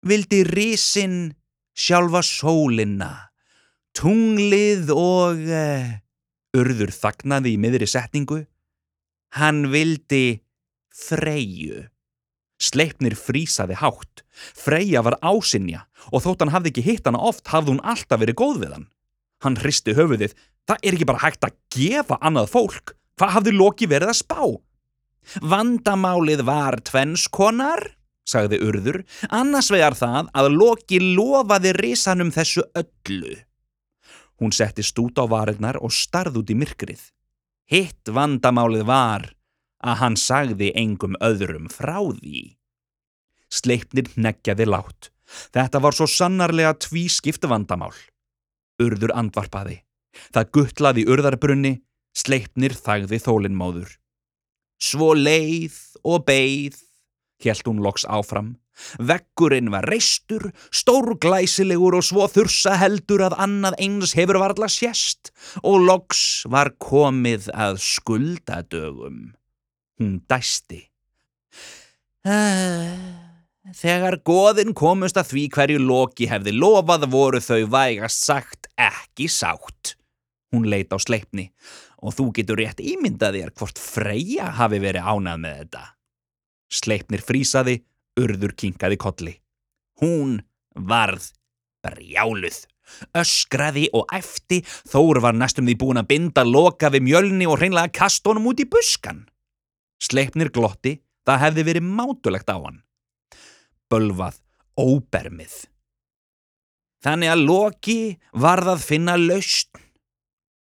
vildi 0.05 0.43
risin 0.47 1.33
sjálfa 1.73 2.23
sólina, 2.25 3.11
tunglið 3.97 4.93
og... 4.93 5.43
Uh, 5.49 5.99
urður 6.53 6.93
þagnaði 6.93 7.55
í 7.55 7.59
miðri 7.61 7.87
setningu. 7.89 8.43
Hann 9.37 9.67
vildi 9.73 10.43
freyju. 10.93 11.87
Sleipnir 12.61 13.15
frísaði 13.17 13.75
hátt. 13.81 14.23
Freyja 14.31 15.01
var 15.03 15.17
ásinja 15.25 15.87
og 16.11 16.23
þótt 16.23 16.45
hann 16.45 16.53
hafði 16.53 16.71
ekki 16.71 16.85
hitt 16.85 17.09
hana 17.09 17.21
oft 17.21 17.49
hafði 17.51 17.73
hún 17.73 17.83
alltaf 17.83 18.21
verið 18.21 18.39
góð 18.39 18.59
við 18.63 18.75
hann. 18.77 18.87
Hann 19.43 19.59
hristi 19.59 19.95
höfuðið. 19.97 20.37
Það 20.69 20.85
er 20.85 20.95
ekki 20.95 21.07
bara 21.09 21.23
hægt 21.25 21.47
að 21.47 21.57
gefa 21.75 22.17
annað 22.23 22.51
fólk. 22.53 22.93
Hvað 23.19 23.33
hafði 23.37 23.53
Loki 23.55 23.89
verið 23.89 24.13
að 24.13 24.19
spá? 24.21 24.41
Vandamálið 25.43 26.43
var 26.47 26.79
tvennskonar, 26.83 27.83
sagði 28.27 28.59
urður, 28.63 29.01
annars 29.31 29.69
vegar 29.71 29.95
það 29.99 30.31
að 30.35 30.49
Loki 30.55 30.99
lofaði 31.03 31.73
risanum 31.77 32.31
þessu 32.35 32.65
öllu. 32.79 33.37
Hún 34.41 34.55
settist 34.55 34.97
út 34.99 35.19
á 35.19 35.25
varirnar 35.29 35.79
og 35.79 35.93
starð 35.93 36.41
út 36.41 36.51
í 36.51 36.57
myrkrið. 36.57 37.03
Hitt 37.69 38.09
vandamálið 38.11 38.83
var 38.87 39.29
að 39.83 39.99
hann 39.99 40.17
sagði 40.19 40.71
engum 40.79 41.15
öðrum 41.23 41.69
frá 41.71 41.99
því. 41.99 42.55
Sleipnir 43.53 44.09
neggjaði 44.15 44.67
látt. 44.67 45.11
Þetta 45.53 45.79
var 45.83 45.95
svo 45.95 46.07
sannarlega 46.09 46.73
tví 46.81 47.05
skipta 47.11 47.49
vandamál. 47.51 47.93
Urður 48.81 49.13
andvarpaði. 49.15 49.83
Það 50.33 50.49
guttlaði 50.57 51.05
urðarbrunni, 51.09 51.73
sleipnir 52.15 52.75
þagði 52.77 53.19
þólinnmóður. 53.23 53.95
Svo 54.83 55.13
leið 55.15 55.77
og 56.03 56.25
beið, 56.27 56.75
helt 57.45 57.67
hún 57.69 57.81
loks 57.83 58.05
áfram. 58.05 58.55
Vekkurinn 58.97 59.69
var 59.73 59.85
reistur, 59.85 60.49
stórglæsilegur 60.73 61.99
og 61.99 62.05
svo 62.05 62.25
þursa 62.31 62.75
heldur 62.81 63.21
að 63.27 63.37
annað 63.45 63.77
eins 63.85 64.15
hefur 64.17 64.41
varla 64.41 64.69
sérst 64.71 65.29
og 65.61 65.85
loks 65.85 66.43
var 66.49 66.73
komið 66.81 67.51
að 67.53 67.77
skuldadögum. 67.85 69.35
Hún 70.01 70.17
dæsti. 70.29 70.81
Þegar 73.73 74.17
goðin 74.25 74.73
komust 74.75 75.19
að 75.19 75.29
því 75.33 75.43
hverju 75.55 75.83
Loki 75.83 76.27
hefði 76.31 76.55
lofað 76.57 77.05
voru 77.13 77.39
þau 77.43 77.61
vægast 77.71 78.25
sagt 78.25 78.71
ekki 78.79 79.29
sátt. 79.31 79.93
Hún 80.53 80.67
leit 80.69 80.93
á 80.93 80.97
sleipni 81.01 81.47
og 82.03 82.13
þú 82.13 82.27
getur 82.37 82.59
rétt 82.61 82.81
ímyndað 82.83 83.39
þér 83.39 83.53
hvort 83.57 83.79
Freyja 83.81 84.51
hafi 84.59 84.79
verið 84.83 85.07
ánað 85.09 85.39
með 85.41 85.55
þetta. 85.63 85.83
Sleipnir 86.73 87.23
frísaði, 87.25 87.79
urður 88.21 88.53
kinkaði 88.57 88.99
kolli. 89.01 89.33
Hún 90.01 90.37
varð 90.73 91.31
brjáluð. 91.85 92.63
Öskraði 93.17 93.87
og 93.95 94.09
efti, 94.13 94.59
Þór 94.91 95.21
var 95.23 95.37
næstum 95.37 95.65
því 95.69 95.77
búin 95.79 96.01
að 96.01 96.09
binda 96.11 96.43
loka 96.45 96.91
við 96.93 97.07
mjölni 97.07 97.47
og 97.49 97.57
hreinlega 97.57 97.93
kast 97.95 98.27
honum 98.27 98.51
út 98.51 98.61
í 98.61 98.69
buskan. 98.69 99.23
Sleipnir 100.03 100.51
glotti, 100.53 100.97
það 101.25 101.43
hefði 101.47 101.67
verið 101.69 101.87
mátulegt 101.97 102.51
á 102.51 102.57
hann. 102.59 102.81
Bölvað 103.89 104.41
óbermið. 104.77 105.63
Þannig 107.03 107.33
að 107.33 107.45
Loki 107.47 107.97
varð 108.39 108.75
að 108.75 108.85
finna 108.85 109.15
lausn. 109.19 109.82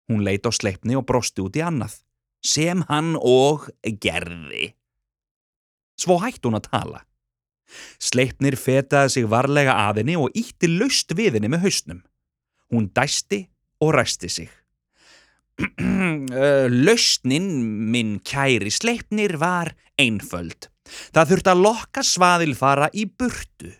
Hún 0.09 0.25
leit 0.25 0.47
á 0.49 0.51
sleipni 0.51 0.97
og 0.97 1.05
brosti 1.09 1.43
út 1.45 1.57
í 1.59 1.61
annað, 1.61 1.99
sem 2.41 2.81
hann 2.89 3.13
og 3.15 3.69
gerði. 4.01 4.73
Svo 5.99 6.17
hætti 6.23 6.47
hún 6.47 6.57
að 6.57 6.69
tala. 6.71 7.03
Sleipnir 8.01 8.57
fetaði 8.57 9.13
sig 9.13 9.27
varlega 9.29 9.75
að 9.85 10.01
henni 10.01 10.15
og 10.17 10.33
ítti 10.37 10.71
laust 10.71 11.13
við 11.17 11.37
henni 11.37 11.51
með 11.53 11.67
hausnum. 11.67 11.99
Hún 12.73 12.89
dæsti 12.95 13.43
og 13.85 13.93
ræsti 13.93 14.29
sig. 14.31 14.49
Lausnin 16.87 17.49
minn 17.91 18.17
kæri 18.25 18.71
sleipnir 18.71 19.35
var 19.41 19.73
einföld. 19.99 20.69
Það 21.13 21.33
þurfti 21.33 21.51
að 21.51 21.63
lokka 21.65 22.03
svaðilfara 22.05 22.89
í 22.97 23.05
burtu. 23.05 23.73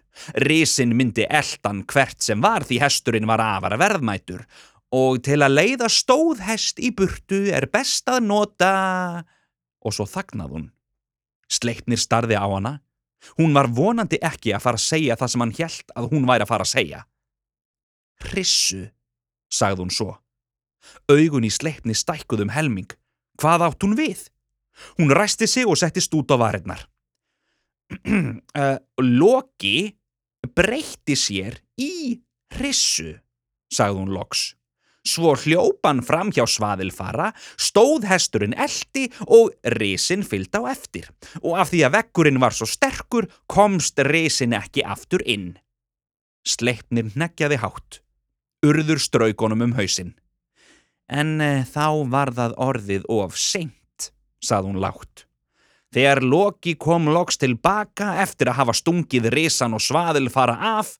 Risin 0.44 0.92
myndi 1.00 1.24
eldan 1.24 1.86
hvert 1.88 2.20
sem 2.22 2.42
var 2.44 2.66
því 2.68 2.82
hesturinn 2.84 3.30
var 3.30 3.40
afara 3.40 3.80
verðmætur 3.80 4.44
og 4.96 5.20
til 5.26 5.40
að 5.46 5.56
leiða 5.56 5.90
stóð 5.92 6.42
hest 6.48 6.80
í 6.82 6.92
burtu 6.96 7.46
er 7.54 7.70
best 7.72 8.10
að 8.10 8.26
nota... 8.26 8.72
Og 9.86 9.96
svo 9.96 10.06
þagnað 10.10 10.56
hún. 10.56 10.66
Sleipnir 11.50 12.02
starði 12.02 12.36
á 12.36 12.46
hana. 12.50 12.80
Hún 13.38 13.54
var 13.56 13.70
vonandi 13.72 14.20
ekki 14.24 14.52
að 14.56 14.64
fara 14.66 14.80
að 14.80 14.88
segja 14.88 15.18
það 15.20 15.32
sem 15.32 15.44
hann 15.44 15.54
hjælt 15.56 15.94
að 15.96 16.10
hún 16.14 16.28
væri 16.28 16.46
að 16.46 16.52
fara 16.52 16.66
að 16.66 16.74
segja. 16.74 17.04
Hrissu, 18.30 18.82
sagði 19.52 19.86
hún 19.86 19.94
svo. 19.94 20.10
Augun 21.12 21.48
í 21.48 21.52
sleipni 21.54 21.96
stækkuðum 21.96 22.52
helming. 22.56 22.90
Hvað 23.40 23.66
átt 23.70 23.86
hún 23.86 23.96
við? 24.00 24.26
Hún 25.00 25.12
ræsti 25.16 25.48
sig 25.48 25.68
og 25.68 25.80
settist 25.80 26.14
út 26.16 26.32
á 26.32 26.38
varirnar. 26.40 26.86
uh, 28.08 28.78
Loki 29.22 29.96
breytti 30.56 31.16
sér 31.20 31.60
í 31.80 32.20
hrissu, 32.56 33.18
sagði 33.72 34.00
hún 34.02 34.14
loks. 34.16 34.54
Svo 35.08 35.32
hljópan 35.40 36.02
fram 36.04 36.30
hjá 36.36 36.44
svaðilfara, 36.50 37.32
stóð 37.56 38.06
hesturinn 38.10 38.56
eldi 38.60 39.08
og 39.26 39.54
risin 39.80 40.26
fyllt 40.28 40.56
á 40.60 40.68
eftir. 40.72 41.08
Og 41.40 41.56
af 41.62 41.72
því 41.72 41.86
að 41.88 41.96
vekkurinn 41.96 42.42
var 42.44 42.56
svo 42.56 42.68
sterkur, 42.68 43.30
komst 43.48 44.00
risin 44.06 44.54
ekki 44.58 44.84
aftur 44.84 45.24
inn. 45.26 45.54
Sleipnir 46.44 47.14
neggjaði 47.16 47.60
hátt. 47.64 48.02
Urður 48.66 49.00
straukonum 49.00 49.70
um 49.70 49.78
hausin. 49.80 50.14
En 51.10 51.40
e, 51.42 51.64
þá 51.64 52.06
var 52.12 52.34
það 52.36 52.56
orðið 52.60 53.08
of 53.10 53.38
seint, 53.40 54.12
sað 54.44 54.68
hún 54.68 54.82
látt. 54.84 55.26
Þegar 55.96 56.22
Loki 56.22 56.76
kom 56.78 57.08
loks 57.10 57.40
tilbaka 57.42 58.20
eftir 58.22 58.52
að 58.52 58.60
hafa 58.60 58.76
stungið 58.78 59.32
risan 59.34 59.74
og 59.74 59.82
svaðilfara 59.82 60.60
af, 60.78 60.98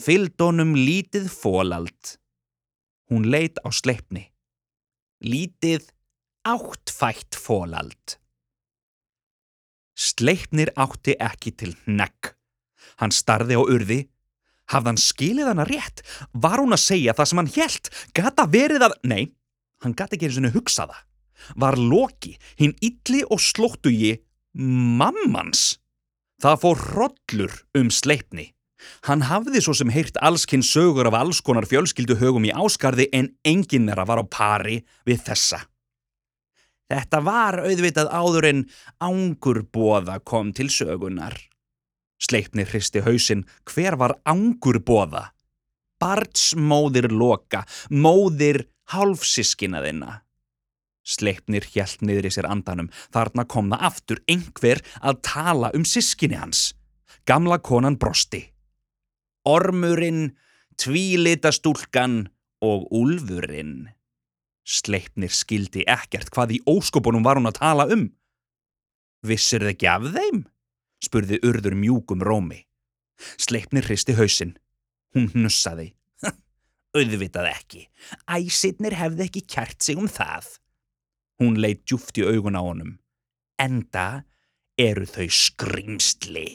fyllt 0.00 0.42
honum 0.44 0.74
lítið 0.76 1.30
fólald. 1.32 2.19
Hún 3.10 3.26
leit 3.26 3.58
á 3.66 3.68
sleipni. 3.74 4.30
Lítið 5.20 5.90
áttfætt 6.46 7.34
fólald. 7.34 8.16
Sleipnir 9.98 10.70
átti 10.78 11.16
ekki 11.18 11.52
til 11.52 11.74
negg. 11.90 12.32
Hann 13.02 13.12
starði 13.12 13.58
á 13.58 13.62
urði. 13.66 14.00
Hafði 14.70 14.92
hann 14.92 15.02
skilið 15.02 15.50
hana 15.50 15.66
rétt? 15.66 16.04
Var 16.32 16.62
hún 16.62 16.76
að 16.76 16.84
segja 16.84 17.16
það 17.18 17.28
sem 17.28 17.40
hann 17.42 17.52
helt? 17.58 17.90
Gata 18.14 18.46
verið 18.46 18.86
að... 18.86 18.94
Nei, 19.02 19.34
hann 19.82 19.96
gata 19.98 20.14
ekki 20.14 20.30
eins 20.30 20.38
og 20.38 20.54
hugsaða. 20.54 20.96
Var 21.58 21.76
Loki, 21.80 22.36
hinn 22.60 22.76
illi 22.84 23.24
og 23.26 23.42
slóttugi, 23.42 24.14
mammans? 24.54 25.80
Það 26.40 26.62
fór 26.62 26.82
hrodlur 26.86 27.56
um 27.76 27.90
sleipni. 27.92 28.52
Hann 29.08 29.26
hafði 29.28 29.62
svo 29.64 29.74
sem 29.76 29.90
heyrt 29.92 30.18
allskinn 30.24 30.64
sögur 30.66 31.08
af 31.10 31.18
alls 31.18 31.40
konar 31.44 31.68
fjölskyldu 31.68 32.18
högum 32.20 32.46
í 32.48 32.54
áskarði 32.54 33.08
en 33.16 33.32
enginn 33.44 33.90
að 33.92 34.06
vara 34.12 34.24
á 34.24 34.32
pari 34.32 34.80
við 35.08 35.24
þessa. 35.28 35.64
Þetta 36.90 37.20
var 37.22 37.60
auðvitað 37.62 38.10
áður 38.10 38.48
en 38.48 38.64
ángurbóða 38.98 40.18
kom 40.26 40.50
til 40.56 40.66
sögunar. 40.74 41.36
Sleipni 42.20 42.66
hristi 42.66 43.00
hausinn, 43.04 43.46
hver 43.64 43.96
var 44.00 44.16
ángurbóða? 44.28 45.30
Bartsmóðir 46.00 47.10
loka, 47.12 47.62
móðir 47.92 48.64
hálfsískinaðina. 48.92 50.20
Sleipnir 51.06 51.64
hjælt 51.72 52.02
niður 52.04 52.28
í 52.28 52.32
sér 52.34 52.48
andanum, 52.50 52.90
þarna 53.14 53.46
kom 53.48 53.70
það 53.72 53.86
aftur 53.88 54.22
einhver 54.30 54.82
að 55.00 55.22
tala 55.26 55.70
um 55.76 55.86
sískinni 55.88 56.38
hans. 56.40 56.70
Gamla 57.28 57.60
konan 57.62 57.98
brosti. 58.00 58.48
Ormurinn, 59.50 60.36
tvílitastúlkan 60.78 62.28
og 62.62 62.86
úlfurinn. 62.94 63.90
Sleipnir 64.62 65.32
skildi 65.34 65.82
ekkert 65.90 66.30
hvað 66.30 66.56
í 66.56 66.62
óskopunum 66.68 67.24
var 67.26 67.40
hún 67.40 67.50
að 67.50 67.58
tala 67.58 67.88
um. 67.90 68.06
Vissir 69.26 69.64
þið 69.64 69.74
ekki 69.74 69.88
af 69.90 70.10
þeim? 70.14 70.44
spurði 71.00 71.40
urður 71.48 71.76
mjúkum 71.80 72.22
rómi. 72.24 72.60
Sleipnir 73.40 73.88
hristi 73.88 74.14
hausinn. 74.16 74.54
Hún 75.16 75.30
hnussaði. 75.32 75.90
Auðvitað 76.96 77.50
ekki. 77.50 77.84
Æsitnir 78.30 78.96
hefði 78.98 79.26
ekki 79.26 79.44
kjært 79.46 79.84
sig 79.84 79.98
um 80.00 80.08
það. 80.10 80.46
Hún 81.40 81.60
leitt 81.62 81.86
djúft 81.88 82.18
í 82.20 82.26
augun 82.26 82.58
á 82.58 82.62
honum. 82.62 82.96
Enda 83.60 84.24
eru 84.80 85.06
þau 85.08 85.28
skrimstli. 85.32 86.48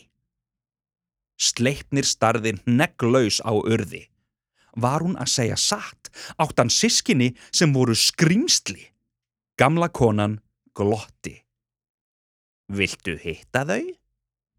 Sleipnir 1.36 2.08
starði 2.08 2.56
negglaus 2.66 3.42
á 3.44 3.52
urði. 3.52 4.06
Var 4.76 5.04
hún 5.04 5.16
að 5.20 5.32
segja 5.32 5.58
satt? 5.60 6.12
Átt 6.40 6.60
hann 6.60 6.72
sískinni 6.72 7.34
sem 7.52 7.72
voru 7.76 7.96
skrýmsli? 7.96 8.92
Gamla 9.60 9.88
konan 9.88 10.40
glotti. 10.76 11.38
Viltu 12.68 13.16
hitta 13.22 13.64
þau? 13.68 13.84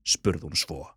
spurð 0.07 0.47
hún 0.47 0.57
svo. 0.57 0.95